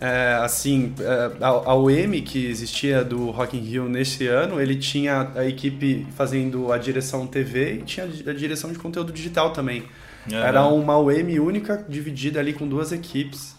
é, 0.00 0.38
assim, 0.42 0.92
é, 1.00 1.32
a, 1.42 1.48
a 1.48 1.74
UM 1.74 2.20
que 2.22 2.46
existia 2.46 3.02
do 3.02 3.30
Rock 3.30 3.56
in 3.56 3.60
Rio 3.60 3.88
nesse 3.88 4.26
ano, 4.26 4.60
ele 4.60 4.76
tinha 4.76 5.30
a 5.34 5.44
equipe 5.46 6.06
fazendo 6.16 6.72
a 6.72 6.78
direção 6.78 7.26
TV 7.26 7.74
e 7.74 7.82
tinha 7.82 8.06
a 8.06 8.32
direção 8.32 8.72
de 8.72 8.78
conteúdo 8.78 9.12
digital 9.12 9.50
também. 9.50 9.84
Era 10.30 10.66
uma 10.66 10.98
UM 10.98 11.38
única, 11.40 11.84
dividida 11.88 12.40
ali 12.40 12.52
com 12.52 12.66
duas 12.66 12.90
equipes, 12.90 13.54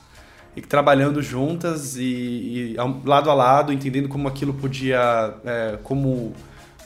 e 0.56 0.62
trabalhando 0.62 1.22
juntas 1.22 1.96
e, 1.96 2.04
e 2.74 2.76
lado 3.06 3.30
a 3.30 3.34
lado, 3.34 3.72
entendendo 3.72 4.10
como 4.10 4.28
aquilo 4.28 4.54
podia, 4.54 5.34
é, 5.46 5.78
como 5.84 6.34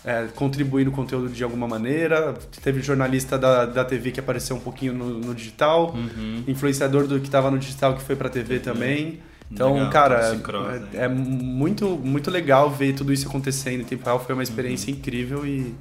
é, 0.05 0.27
contribuir 0.35 0.85
no 0.85 0.91
conteúdo 0.91 1.29
de 1.29 1.43
alguma 1.43 1.67
maneira. 1.67 2.33
Teve 2.61 2.81
jornalista 2.81 3.37
da, 3.37 3.65
da 3.65 3.83
TV 3.85 4.11
que 4.11 4.19
apareceu 4.19 4.55
um 4.55 4.59
pouquinho 4.59 4.93
no, 4.93 5.19
no 5.19 5.33
digital, 5.33 5.95
Uhum. 5.95 6.43
influenciador 6.47 7.07
do 7.07 7.19
que 7.19 7.27
estava 7.27 7.49
no 7.49 7.57
digital 7.57 7.95
que 7.95 8.01
foi 8.03 8.15
para 8.15 8.29
TV 8.29 8.59
também. 8.59 9.19
Então, 9.51 9.73
Legal, 9.73 9.89
cara, 9.89 10.35
cross 10.37 10.67
aí. 10.69 10.81
é, 10.93 11.03
é 11.05 11.07
muito, 11.07 11.89
muito 11.89 12.31
legal 12.31 12.69
ver 12.69 12.93
tudo 12.93 13.11
isso 13.11 13.27
acontecendo 13.27 13.81
em 13.81 13.83
tempo 13.85 14.05
real. 14.05 14.19
Foi 14.23 14.33
uma 14.33 14.43
experiência 14.43 14.89
incrível 14.91 15.45
e, 15.45 15.75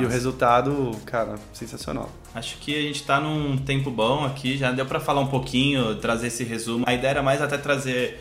e 0.00 0.04
o 0.04 0.08
resultado, 0.08 0.92
cara, 1.04 1.34
sensacional. 1.52 2.10
Acho 2.34 2.56
que 2.58 2.76
a 2.78 2.82
gente 2.82 3.02
tá 3.02 3.20
num 3.20 3.56
tempo 3.58 3.90
bom 3.90 4.24
aqui, 4.24 4.56
já 4.56 4.70
deu 4.70 4.86
pra 4.86 5.00
falar 5.00 5.20
um 5.20 5.26
pouquinho, 5.26 5.96
trazer 5.96 6.28
esse 6.28 6.44
resumo. 6.44 6.84
A 6.86 6.94
ideia 6.94 7.10
era 7.10 7.22
mais 7.24 7.42
até 7.42 7.58
trazer, 7.58 8.20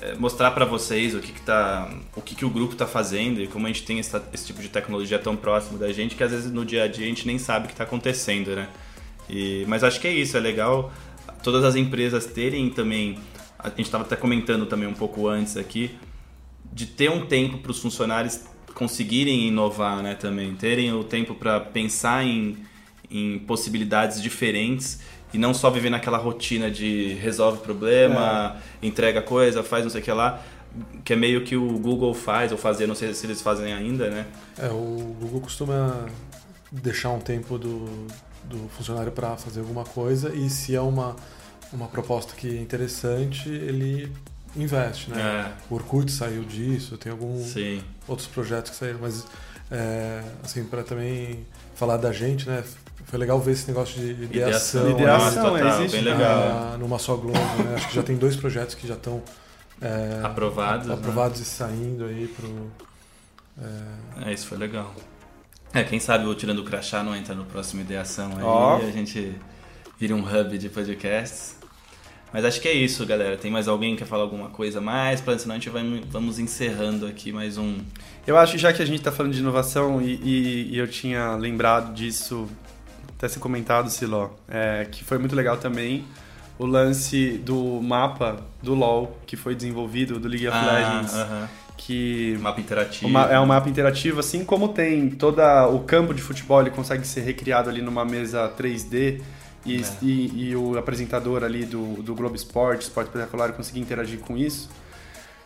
eh, 0.00 0.14
mostrar 0.16 0.52
pra 0.52 0.64
vocês 0.64 1.12
o 1.14 1.18
que 1.18 1.32
que 1.32 1.42
tá, 1.42 1.90
o 2.14 2.20
que 2.22 2.36
que 2.36 2.44
o 2.44 2.50
grupo 2.50 2.76
tá 2.76 2.86
fazendo 2.86 3.40
e 3.40 3.48
como 3.48 3.66
a 3.66 3.68
gente 3.68 3.82
tem 3.82 3.98
essa- 3.98 4.22
esse 4.32 4.46
tipo 4.46 4.62
de 4.62 4.68
tecnologia 4.68 5.18
tão 5.18 5.34
próximo 5.34 5.76
da 5.76 5.92
gente 5.92 6.14
que 6.14 6.22
às 6.22 6.30
vezes 6.30 6.52
no 6.52 6.64
dia 6.64 6.84
a 6.84 6.88
dia 6.88 7.04
a 7.04 7.08
gente 7.08 7.26
nem 7.26 7.38
sabe 7.38 7.66
o 7.66 7.68
que 7.68 7.74
tá 7.74 7.82
acontecendo, 7.82 8.54
né? 8.54 8.68
E, 9.28 9.64
mas 9.66 9.82
acho 9.82 9.98
que 10.00 10.06
é 10.06 10.12
isso, 10.12 10.36
é 10.36 10.40
legal 10.40 10.92
todas 11.42 11.64
as 11.64 11.74
empresas 11.76 12.24
terem 12.26 12.70
também, 12.70 13.18
a 13.64 13.70
gente 13.70 13.82
estava 13.82 14.04
até 14.04 14.14
comentando 14.14 14.66
também 14.66 14.86
um 14.86 14.94
pouco 14.94 15.26
antes 15.26 15.56
aqui, 15.56 15.96
de 16.70 16.86
ter 16.86 17.10
um 17.10 17.26
tempo 17.26 17.58
para 17.58 17.70
os 17.70 17.78
funcionários 17.78 18.40
conseguirem 18.74 19.48
inovar, 19.48 20.02
né, 20.02 20.14
também, 20.14 20.54
terem 20.54 20.92
o 20.92 21.02
tempo 21.02 21.34
para 21.34 21.60
pensar 21.60 22.24
em, 22.24 22.58
em 23.10 23.38
possibilidades 23.38 24.20
diferentes 24.20 25.00
e 25.32 25.38
não 25.38 25.54
só 25.54 25.70
viver 25.70 25.90
naquela 25.90 26.18
rotina 26.18 26.70
de 26.70 27.14
resolve 27.14 27.60
problema, 27.60 28.56
entrega 28.82 29.22
coisa, 29.22 29.62
faz 29.62 29.84
não 29.84 29.90
sei 29.90 30.00
o 30.00 30.04
que 30.04 30.12
lá, 30.12 30.42
que 31.04 31.12
é 31.12 31.16
meio 31.16 31.44
que 31.44 31.56
o 31.56 31.78
Google 31.78 32.12
faz 32.12 32.52
ou 32.52 32.58
fazia, 32.58 32.86
não 32.86 32.94
sei 32.94 33.14
se 33.14 33.26
eles 33.26 33.40
fazem 33.40 33.72
ainda, 33.72 34.10
né? 34.10 34.26
É, 34.58 34.68
o 34.68 35.16
Google 35.20 35.40
costuma 35.40 36.06
deixar 36.70 37.10
um 37.10 37.20
tempo 37.20 37.56
do, 37.56 37.86
do 38.44 38.68
funcionário 38.76 39.12
para 39.12 39.36
fazer 39.36 39.60
alguma 39.60 39.84
coisa 39.84 40.34
e 40.34 40.50
se 40.50 40.74
é 40.74 40.80
uma, 40.80 41.16
uma 41.74 41.88
proposta 41.88 42.34
que 42.34 42.56
é 42.56 42.60
interessante, 42.60 43.48
ele 43.48 44.10
investe, 44.56 45.10
né? 45.10 45.52
O 45.68 45.74
Orkut 45.74 46.10
saiu 46.10 46.44
disso, 46.44 46.96
tem 46.96 47.10
É, 47.10 47.12
alguns 47.12 47.54
outros 48.06 48.28
projetos 48.28 48.70
que 48.70 48.76
saíram, 48.76 49.00
mas 49.00 49.26
é, 49.70 50.22
assim, 50.44 50.64
para 50.64 50.82
também 50.82 51.44
falar 51.74 51.96
da 51.96 52.12
gente, 52.12 52.48
né? 52.48 52.62
Foi 53.06 53.18
legal 53.18 53.38
ver 53.40 53.52
esse 53.52 53.66
negócio 53.68 54.00
de 54.00 54.24
ideação, 54.24 54.90
Ideação, 54.90 55.56
é, 55.56 55.60
total, 55.62 55.80
existe. 55.82 55.96
bem 55.96 56.04
legal. 56.04 56.42
ah, 56.74 56.76
numa 56.78 56.98
só 56.98 57.16
Globo, 57.16 57.38
né? 57.64 57.74
Acho 57.74 57.88
que 57.88 57.94
já 57.94 58.02
tem 58.02 58.16
dois 58.16 58.34
projetos 58.36 58.74
que 58.74 58.86
já 58.86 58.94
estão 58.94 59.22
é, 59.80 60.20
Aprovados, 60.24 60.86
né? 60.86 60.94
aprovados 60.94 61.40
e 61.40 61.44
saindo 61.44 62.04
aí 62.06 62.28
pro 62.28 62.70
é, 63.60 64.30
É, 64.30 64.32
isso 64.32 64.46
foi 64.46 64.56
legal. 64.58 64.94
É, 65.72 65.82
quem 65.82 65.98
sabe 66.00 66.24
o 66.26 66.34
Tirando 66.34 66.60
o 66.60 66.64
Crachá 66.64 67.02
não 67.02 67.14
entra 67.14 67.34
no 67.34 67.44
próximo 67.44 67.82
Ideação 67.82 68.30
aí, 68.36 68.42
Ó. 68.42 68.76
a 68.76 68.90
gente 68.90 69.34
vira 69.98 70.14
um 70.14 70.20
hub 70.22 70.56
de 70.56 70.68
podcasts. 70.68 71.56
Mas 72.34 72.44
acho 72.44 72.60
que 72.60 72.66
é 72.66 72.72
isso, 72.72 73.06
galera. 73.06 73.36
Tem 73.36 73.48
mais 73.48 73.68
alguém 73.68 73.92
que 73.94 74.02
quer 74.02 74.08
falar 74.08 74.24
alguma 74.24 74.48
coisa 74.48 74.80
mais? 74.80 75.20
Pra, 75.20 75.38
senão 75.38 75.54
a 75.54 75.58
gente 75.58 75.70
vai, 75.70 75.84
vamos 76.10 76.40
encerrando 76.40 77.06
aqui 77.06 77.30
mais 77.30 77.56
um. 77.56 77.76
Eu 78.26 78.36
acho 78.36 78.52
que 78.54 78.58
já 78.58 78.72
que 78.72 78.82
a 78.82 78.84
gente 78.84 78.98
está 78.98 79.12
falando 79.12 79.32
de 79.32 79.38
inovação 79.38 80.02
e, 80.02 80.14
e, 80.20 80.68
e, 80.74 80.76
eu 80.78 80.88
tinha 80.88 81.36
lembrado 81.36 81.94
disso, 81.94 82.48
até 83.16 83.28
ser 83.28 83.38
comentado, 83.38 83.88
Siló, 83.88 84.30
é, 84.48 84.84
que 84.90 85.04
foi 85.04 85.16
muito 85.16 85.36
legal 85.36 85.58
também 85.58 86.04
o 86.58 86.66
lance 86.66 87.38
do 87.38 87.80
mapa 87.80 88.38
do 88.60 88.74
LoL 88.74 89.16
que 89.26 89.36
foi 89.36 89.54
desenvolvido, 89.54 90.18
do 90.18 90.26
League 90.26 90.48
of 90.48 90.56
Ah, 90.56 90.72
Legends. 90.72 91.14
aham. 91.14 91.48
Que 91.76 92.36
Mapa 92.40 92.60
interativo. 92.60 93.06
uma- 93.08 93.26
é 93.30 93.38
um 93.38 93.46
mapa 93.46 93.68
interativo, 93.68 94.18
assim 94.20 94.44
como 94.44 94.68
tem 94.68 95.08
todo 95.10 95.40
o 95.72 95.80
campo 95.80 96.12
de 96.12 96.20
futebol, 96.22 96.60
ele 96.60 96.70
consegue 96.70 97.06
ser 97.06 97.20
recriado 97.20 97.68
ali 97.70 97.80
numa 97.82 98.04
mesa 98.04 98.48
3D 98.48 99.20
e, 99.64 99.80
É. 99.80 99.84
e, 100.02 100.48
e 100.50 100.56
o 100.56 100.76
apresentador 100.78 101.42
ali 101.44 101.64
do, 101.64 102.02
do 102.02 102.14
Globo 102.14 102.34
Esporte, 102.36 102.82
Esporte 102.82 103.08
Espetacular, 103.08 103.52
conseguir 103.52 103.80
interagir 103.80 104.18
com 104.20 104.36
isso. 104.36 104.68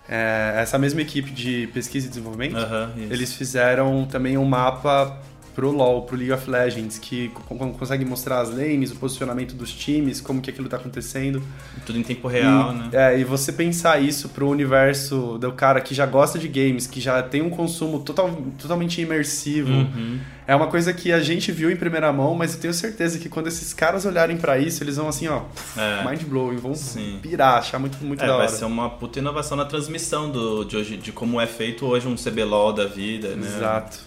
É, 0.08 0.54
essa 0.56 0.78
mesma 0.78 1.02
equipe 1.02 1.30
de 1.30 1.66
pesquisa 1.68 2.06
e 2.06 2.08
desenvolvimento, 2.08 2.56
Aham, 2.56 2.92
isso. 2.96 3.12
eles 3.12 3.34
fizeram 3.34 4.06
também 4.06 4.38
um 4.38 4.44
mapa 4.44 5.20
pro 5.58 5.72
LoL, 5.72 6.02
pro 6.02 6.14
League 6.16 6.30
of 6.32 6.48
Legends, 6.48 6.98
que 7.00 7.30
co- 7.30 7.42
co- 7.56 7.70
consegue 7.70 8.04
mostrar 8.04 8.38
as 8.42 8.48
lanes, 8.48 8.92
o 8.92 8.96
posicionamento 8.96 9.54
dos 9.56 9.72
times, 9.72 10.20
como 10.20 10.40
que 10.40 10.50
aquilo 10.50 10.68
tá 10.68 10.76
acontecendo. 10.76 11.42
Tudo 11.84 11.98
em 11.98 12.02
tempo 12.04 12.28
real, 12.28 12.72
e, 12.72 12.76
né? 12.76 12.88
É, 12.92 13.18
e 13.18 13.24
você 13.24 13.52
pensar 13.52 14.00
isso 14.00 14.28
pro 14.28 14.48
universo 14.48 15.36
do 15.40 15.50
cara 15.50 15.80
que 15.80 15.92
já 15.96 16.06
gosta 16.06 16.38
de 16.38 16.46
games, 16.46 16.86
que 16.86 17.00
já 17.00 17.20
tem 17.24 17.42
um 17.42 17.50
consumo 17.50 17.98
total, 17.98 18.30
totalmente 18.56 19.00
imersivo, 19.00 19.72
Uhum. 19.72 20.20
é 20.46 20.54
uma 20.54 20.68
coisa 20.68 20.92
que 20.92 21.10
a 21.12 21.18
gente 21.18 21.50
viu 21.50 21.68
em 21.72 21.76
primeira 21.76 22.12
mão, 22.12 22.36
mas 22.36 22.54
eu 22.54 22.60
tenho 22.60 22.72
certeza 22.72 23.18
que 23.18 23.28
quando 23.28 23.48
esses 23.48 23.74
caras 23.74 24.06
olharem 24.06 24.36
pra 24.36 24.58
isso, 24.60 24.84
eles 24.84 24.94
vão 24.96 25.08
assim, 25.08 25.26
ó, 25.26 25.42
É. 25.76 26.08
mind 26.08 26.22
blowing, 26.22 26.56
vão 26.58 26.76
Sim. 26.76 27.18
pirar, 27.20 27.58
achar 27.58 27.80
muito, 27.80 27.98
muito 28.04 28.22
É, 28.22 28.26
da 28.28 28.36
vai 28.36 28.46
hora. 28.46 28.56
ser 28.56 28.64
uma 28.64 28.88
puta 28.90 29.18
inovação 29.18 29.56
na 29.56 29.64
transmissão 29.64 30.30
do, 30.30 30.62
de, 30.62 30.76
hoje, 30.76 30.96
de 30.96 31.10
como 31.10 31.40
é 31.40 31.48
feito 31.48 31.84
hoje 31.84 32.06
um 32.06 32.14
CBLOL 32.14 32.72
da 32.72 32.86
vida, 32.86 33.34
né? 33.34 33.44
Exato. 33.44 34.06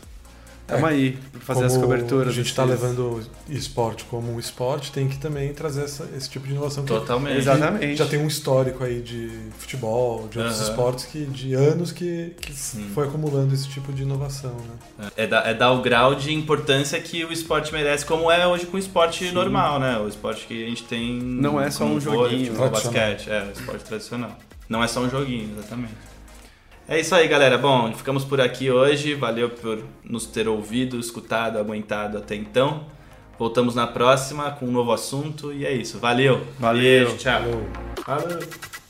Tamo 0.72 0.86
aí 0.86 1.18
pra 1.32 1.42
fazer 1.42 1.60
Como 1.62 1.66
as 1.76 1.78
coberturas. 1.78 2.28
A 2.30 2.32
gente 2.32 2.48
está 2.48 2.64
levando 2.64 3.22
esporte 3.50 4.04
como 4.06 4.34
um 4.34 4.40
esporte, 4.40 4.92
tem 4.92 5.08
que 5.08 5.18
também 5.18 5.54
trazer 5.54 5.84
essa- 5.84 6.08
esse 6.16 6.30
tipo 6.30 6.48
de 6.48 6.54
inovação. 6.54 6.84
que 6.84 6.94
Totalmente. 6.94 7.38
Exatamente. 7.38 7.96
Já 7.96 8.06
tem 8.06 8.20
um 8.20 8.28
histórico 8.28 8.84
aí 8.84 9.02
de 9.02 9.30
futebol, 9.60 10.28
de 10.30 10.40
outros 10.40 10.60
Aham. 10.62 10.70
esportes 10.70 11.06
que 11.06 11.26
de 11.26 11.54
anos 11.54 11.92
que, 11.92 12.34
que 12.42 12.54
Sim. 12.54 12.90
foi 12.94 13.08
acumulando 13.08 13.54
esse 13.54 13.68
tipo 13.68 13.92
de 13.94 14.04
inovação, 14.04 14.56
né? 15.00 15.10
É 15.18 15.28
dar, 15.28 15.48
é 15.48 15.54
dar 15.54 15.72
o 15.72 15.82
grau 15.82 16.16
de 16.16 16.34
importância 16.34 17.00
que 17.00 17.24
o 17.26 17.32
esporte 17.32 17.72
merece, 17.74 18.06
como 18.06 18.32
é 18.32 18.48
hoje 18.48 18.66
com 18.66 18.78
o 18.78 18.80
esporte 18.80 19.32
normal, 19.32 19.80
né? 19.80 19.98
O 20.00 20.08
esporte 20.08 20.46
que 20.48 20.64
a 20.66 20.68
gente 20.70 20.84
tem. 20.84 21.22
Não 21.22 21.60
é 21.60 21.70
só 21.70 21.84
um 21.86 22.00
joguinho. 22.00 22.54
Tradicional. 22.54 22.70
basquete, 22.70 23.30
é, 23.30 23.44
o 23.48 23.52
esporte 23.52 23.84
tradicional. 23.86 24.38
Não 24.70 24.84
é 24.84 24.88
só 24.88 25.02
um 25.02 25.10
joguinho, 25.10 25.50
exatamente. 25.58 25.94
É 26.88 27.00
isso 27.00 27.16
aí, 27.16 27.28
galera. 27.28 27.58
Bom, 27.58 27.94
ficamos 27.94 28.26
por 28.26 28.42
aqui 28.42 28.70
hoje. 28.70 29.14
Valeu 29.14 29.50
por 29.50 29.84
nos 30.04 30.26
ter 30.26 30.48
ouvido, 30.48 31.00
escutado, 31.00 31.58
aguentado 31.58 32.18
até 32.18 32.36
então. 32.36 32.86
Voltamos 33.40 33.74
na 33.74 33.88
próxima 33.88 34.52
com 34.52 34.66
um 34.68 34.72
novo 34.72 34.92
assunto 34.92 35.52
e 35.52 35.66
é 35.66 35.72
isso. 35.72 36.00
Valeu. 36.00 36.46
Valeu. 36.60 37.06
Beijo, 37.06 37.18
tchau. 37.18 37.42
Falou. 37.42 38.30
Falou. 38.30 38.81